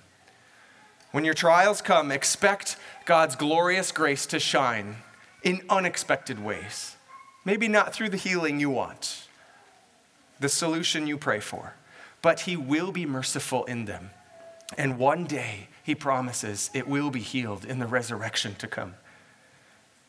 When 1.12 1.26
your 1.26 1.34
trials 1.34 1.82
come, 1.82 2.12
expect 2.12 2.78
God's 3.06 3.36
glorious 3.36 3.92
grace 3.92 4.26
to 4.28 4.40
shine 4.40 4.98
in 5.44 5.62
unexpected 5.70 6.44
ways. 6.44 6.96
Maybe 7.44 7.68
not 7.68 7.94
through 7.94 8.10
the 8.10 8.18
healing 8.18 8.60
you 8.60 8.70
want, 8.70 9.28
the 10.40 10.50
solution 10.50 11.08
you 11.08 11.18
pray 11.18 11.40
for 11.40 11.74
but 12.22 12.42
he 12.42 12.56
will 12.56 12.92
be 12.92 13.06
merciful 13.06 13.66
in 13.66 13.86
them. 13.86 14.12
And 14.78 14.98
one 14.98 15.26
day, 15.26 15.68
he 15.84 15.96
promises, 15.96 16.70
it 16.74 16.88
will 16.88 17.10
be 17.10 17.20
healed 17.20 17.66
in 17.66 17.80
the 17.80 17.88
resurrection 17.88 18.56
to 18.56 18.68
come. 18.68 18.96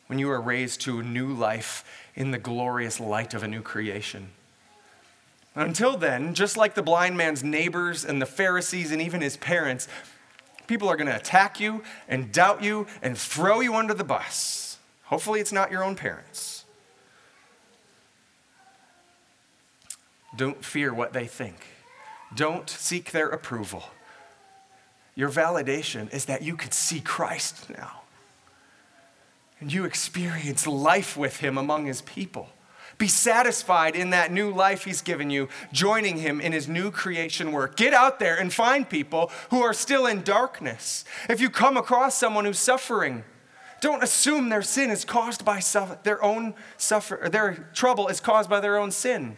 When 0.07 0.19
you 0.19 0.29
are 0.29 0.41
raised 0.41 0.81
to 0.81 0.99
a 0.99 1.03
new 1.03 1.33
life 1.33 1.83
in 2.15 2.31
the 2.31 2.37
glorious 2.37 2.99
light 2.99 3.33
of 3.33 3.43
a 3.43 3.47
new 3.47 3.61
creation. 3.61 4.29
Until 5.55 5.97
then, 5.97 6.33
just 6.33 6.57
like 6.57 6.73
the 6.73 6.81
blind 6.81 7.15
man's 7.15 7.43
neighbors 7.43 8.03
and 8.03 8.21
the 8.21 8.25
Pharisees 8.25 8.91
and 8.91 9.01
even 9.01 9.21
his 9.21 9.37
parents, 9.37 9.87
people 10.65 10.89
are 10.89 10.95
going 10.95 11.07
to 11.07 11.15
attack 11.15 11.59
you 11.59 11.83
and 12.07 12.31
doubt 12.31 12.63
you 12.63 12.87
and 13.01 13.17
throw 13.17 13.59
you 13.59 13.75
under 13.75 13.93
the 13.93 14.03
bus. 14.03 14.77
Hopefully, 15.03 15.39
it's 15.39 15.51
not 15.51 15.69
your 15.69 15.83
own 15.83 15.95
parents. 15.95 16.65
Don't 20.35 20.65
fear 20.65 20.91
what 20.93 21.13
they 21.13 21.27
think. 21.27 21.57
Don't 22.35 22.67
seek 22.67 23.11
their 23.11 23.27
approval. 23.27 23.83
Your 25.15 25.29
validation 25.29 26.11
is 26.11 26.25
that 26.25 26.41
you 26.41 26.57
can 26.57 26.71
see 26.71 26.99
Christ 26.99 27.69
now. 27.69 28.01
And 29.59 29.71
you 29.71 29.85
experience 29.85 30.65
life 30.65 31.15
with 31.15 31.37
him 31.37 31.57
among 31.57 31.85
his 31.85 32.01
people. 32.01 32.49
Be 32.97 33.07
satisfied 33.07 33.95
in 33.95 34.11
that 34.11 34.31
new 34.31 34.53
life 34.53 34.85
he's 34.85 35.01
given 35.01 35.29
you, 35.29 35.49
joining 35.71 36.17
him 36.17 36.39
in 36.39 36.51
his 36.51 36.67
new 36.67 36.91
creation 36.91 37.51
work. 37.51 37.75
Get 37.75 37.93
out 37.93 38.19
there 38.19 38.37
and 38.37 38.53
find 38.53 38.89
people 38.89 39.31
who 39.49 39.61
are 39.61 39.73
still 39.73 40.05
in 40.05 40.21
darkness. 40.21 41.03
If 41.29 41.41
you 41.41 41.49
come 41.49 41.77
across 41.77 42.17
someone 42.17 42.45
who's 42.45 42.59
suffering, 42.59 43.23
don't 43.81 44.03
assume 44.03 44.47
their 44.47 44.61
sin 44.61 44.89
is 44.89 45.03
caused 45.03 45.43
by 45.43 45.61
their 46.03 46.23
own 46.23 46.53
suffer, 46.77 47.27
their 47.29 47.67
trouble 47.73 48.07
is 48.07 48.19
caused 48.21 48.49
by 48.49 48.61
their 48.61 48.77
own 48.77 48.91
sin. 48.91 49.35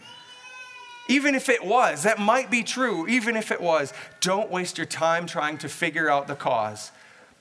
Even 1.08 1.36
if 1.36 1.50
it 1.50 1.64
was, 1.64 2.04
that 2.04 2.20
might 2.20 2.50
be 2.50 2.64
true, 2.64 3.08
even 3.08 3.36
if 3.36 3.52
it 3.52 3.62
was, 3.62 3.94
don't 4.22 4.52
waste 4.52 4.78
your 4.78 4.86
time 4.86 5.28
trying 5.28 5.58
to 5.60 5.70
figure 5.70 6.10
out 6.10 6.28
the 6.28 6.36
cause. 6.36 6.92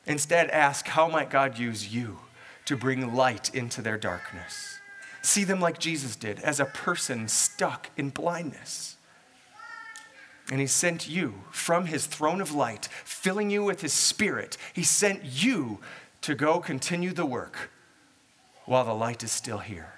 Instead, 0.06 0.50
ask, 0.50 0.86
how 0.86 1.08
might 1.08 1.30
God 1.30 1.58
use 1.58 1.94
you 1.94 2.18
to 2.66 2.76
bring 2.76 3.14
light 3.14 3.54
into 3.54 3.80
their 3.80 3.96
darkness? 3.96 4.73
See 5.24 5.44
them 5.44 5.58
like 5.60 5.78
Jesus 5.78 6.16
did, 6.16 6.38
as 6.40 6.60
a 6.60 6.66
person 6.66 7.28
stuck 7.28 7.88
in 7.96 8.10
blindness. 8.10 8.96
And 10.50 10.60
he 10.60 10.66
sent 10.66 11.08
you 11.08 11.44
from 11.50 11.86
his 11.86 12.06
throne 12.06 12.42
of 12.42 12.52
light, 12.52 12.88
filling 13.04 13.50
you 13.50 13.64
with 13.64 13.80
his 13.80 13.94
spirit. 13.94 14.58
He 14.74 14.82
sent 14.82 15.24
you 15.24 15.78
to 16.20 16.34
go 16.34 16.60
continue 16.60 17.12
the 17.12 17.24
work 17.24 17.70
while 18.66 18.84
the 18.84 18.94
light 18.94 19.22
is 19.22 19.32
still 19.32 19.58
here. 19.58 19.94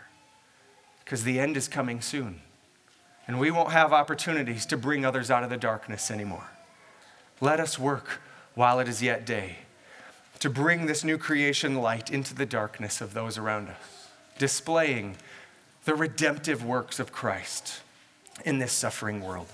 Because 1.04 1.24
the 1.24 1.40
end 1.40 1.56
is 1.56 1.66
coming 1.66 2.00
soon 2.00 2.40
and 3.26 3.40
we 3.40 3.50
won't 3.50 3.72
have 3.72 3.92
opportunities 3.92 4.66
to 4.66 4.76
bring 4.76 5.04
others 5.04 5.30
out 5.30 5.42
of 5.42 5.50
the 5.50 5.56
darkness 5.56 6.10
anymore. 6.10 6.48
Let 7.40 7.60
us 7.60 7.78
work 7.78 8.20
while 8.54 8.78
it 8.78 8.88
is 8.88 9.02
yet 9.02 9.26
day 9.26 9.58
to 10.38 10.48
bring 10.48 10.86
this 10.86 11.02
new 11.02 11.18
creation 11.18 11.76
light 11.76 12.10
into 12.10 12.34
the 12.34 12.46
darkness 12.46 13.00
of 13.00 13.14
those 13.14 13.38
around 13.38 13.68
us, 13.68 14.05
displaying 14.38 15.16
the 15.84 15.94
redemptive 15.94 16.64
works 16.64 16.98
of 16.98 17.12
Christ 17.12 17.80
in 18.44 18.58
this 18.58 18.72
suffering 18.72 19.20
world. 19.20 19.46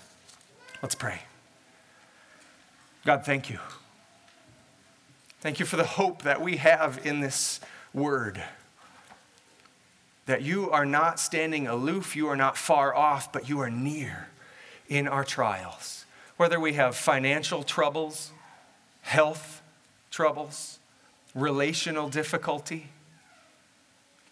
Let's 0.83 0.95
pray. 0.95 1.22
God, 3.05 3.24
thank 3.24 3.51
you. 3.51 3.59
Thank 5.41 5.61
you 5.61 5.66
for 5.66 5.76
the 5.76 5.85
hope 5.85 6.22
that 6.22 6.41
we 6.41 6.57
have 6.59 7.05
in 7.05 7.20
this 7.20 7.61
word 7.93 8.43
that 10.26 10.43
you 10.43 10.70
are 10.70 10.87
not 10.87 11.18
standing 11.18 11.66
aloof, 11.66 12.14
you 12.14 12.28
are 12.28 12.37
not 12.37 12.57
far 12.57 12.95
off, 12.95 13.33
but 13.33 13.49
you 13.49 13.61
are 13.61 13.70
near 13.70 14.28
in 14.89 15.09
our 15.09 15.24
trials. 15.24 16.05
whether 16.37 16.59
we 16.59 16.72
have 16.72 16.97
financial 16.97 17.62
troubles, 17.62 18.33
health 19.03 19.62
troubles, 20.11 20.80
relational 21.37 22.09
difficulty, 22.09 22.89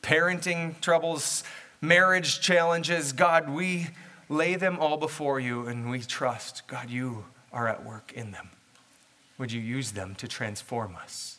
parenting 0.02 0.80
troubles, 0.80 1.44
marriage 1.80 2.40
challenges, 2.40 3.12
God, 3.12 3.48
we 3.48 3.88
lay 4.28 4.54
them 4.54 4.78
all 4.78 4.96
before 4.96 5.40
you 5.40 5.66
and 5.66 5.90
we 5.90 6.00
trust, 6.00 6.62
God, 6.66 6.90
you 6.90 7.24
are 7.52 7.68
at 7.68 7.84
work 7.84 8.12
in 8.12 8.30
them. 8.30 8.50
Would 9.38 9.52
you 9.52 9.60
use 9.60 9.92
them 9.92 10.14
to 10.16 10.28
transform 10.28 10.96
us, 10.96 11.38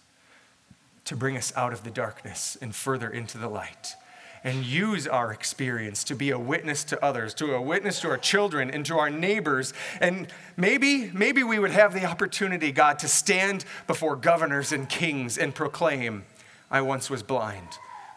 to 1.05 1.15
bring 1.15 1.37
us 1.37 1.53
out 1.55 1.73
of 1.73 1.83
the 1.83 1.91
darkness 1.91 2.57
and 2.61 2.75
further 2.75 3.09
into 3.09 3.37
the 3.37 3.47
light? 3.47 3.95
and 4.43 4.65
use 4.65 5.07
our 5.07 5.31
experience 5.31 6.03
to 6.05 6.15
be 6.15 6.31
a 6.31 6.39
witness 6.39 6.83
to 6.85 7.03
others, 7.03 7.33
to 7.35 7.53
a 7.53 7.61
witness 7.61 7.99
to 8.01 8.09
our 8.09 8.17
children 8.17 8.71
and 8.71 8.85
to 8.85 8.97
our 8.97 9.09
neighbors. 9.09 9.73
And 9.99 10.27
maybe, 10.57 11.11
maybe 11.11 11.43
we 11.43 11.59
would 11.59 11.71
have 11.71 11.93
the 11.93 12.05
opportunity, 12.05 12.71
God, 12.71 12.99
to 12.99 13.07
stand 13.07 13.65
before 13.87 14.15
governors 14.15 14.71
and 14.71 14.89
kings 14.89 15.37
and 15.37 15.53
proclaim, 15.53 16.25
I 16.71 16.81
once 16.81 17.09
was 17.09 17.21
blind, 17.21 17.67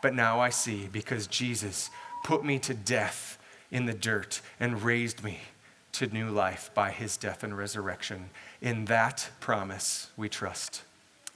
but 0.05 0.15
now 0.15 0.39
I 0.39 0.51
see 0.51 0.87
because 0.93 1.27
Jesus 1.27 1.89
put 2.25 2.45
me 2.45 2.59
to 2.59 2.75
death 2.75 3.39
in 3.71 3.87
the 3.87 3.95
dirt 3.95 4.43
and 4.61 4.83
raised 4.83 5.25
me 5.25 5.39
to 5.93 6.07
new 6.09 6.29
life 6.29 6.71
by 6.75 6.91
his 6.91 7.17
death 7.17 7.43
and 7.43 7.57
resurrection. 7.57 8.29
In 8.61 8.85
that 8.85 9.31
promise 9.41 10.11
we 10.15 10.29
trust. 10.29 10.83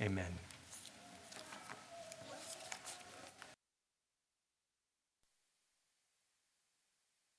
Amen. 0.02 0.34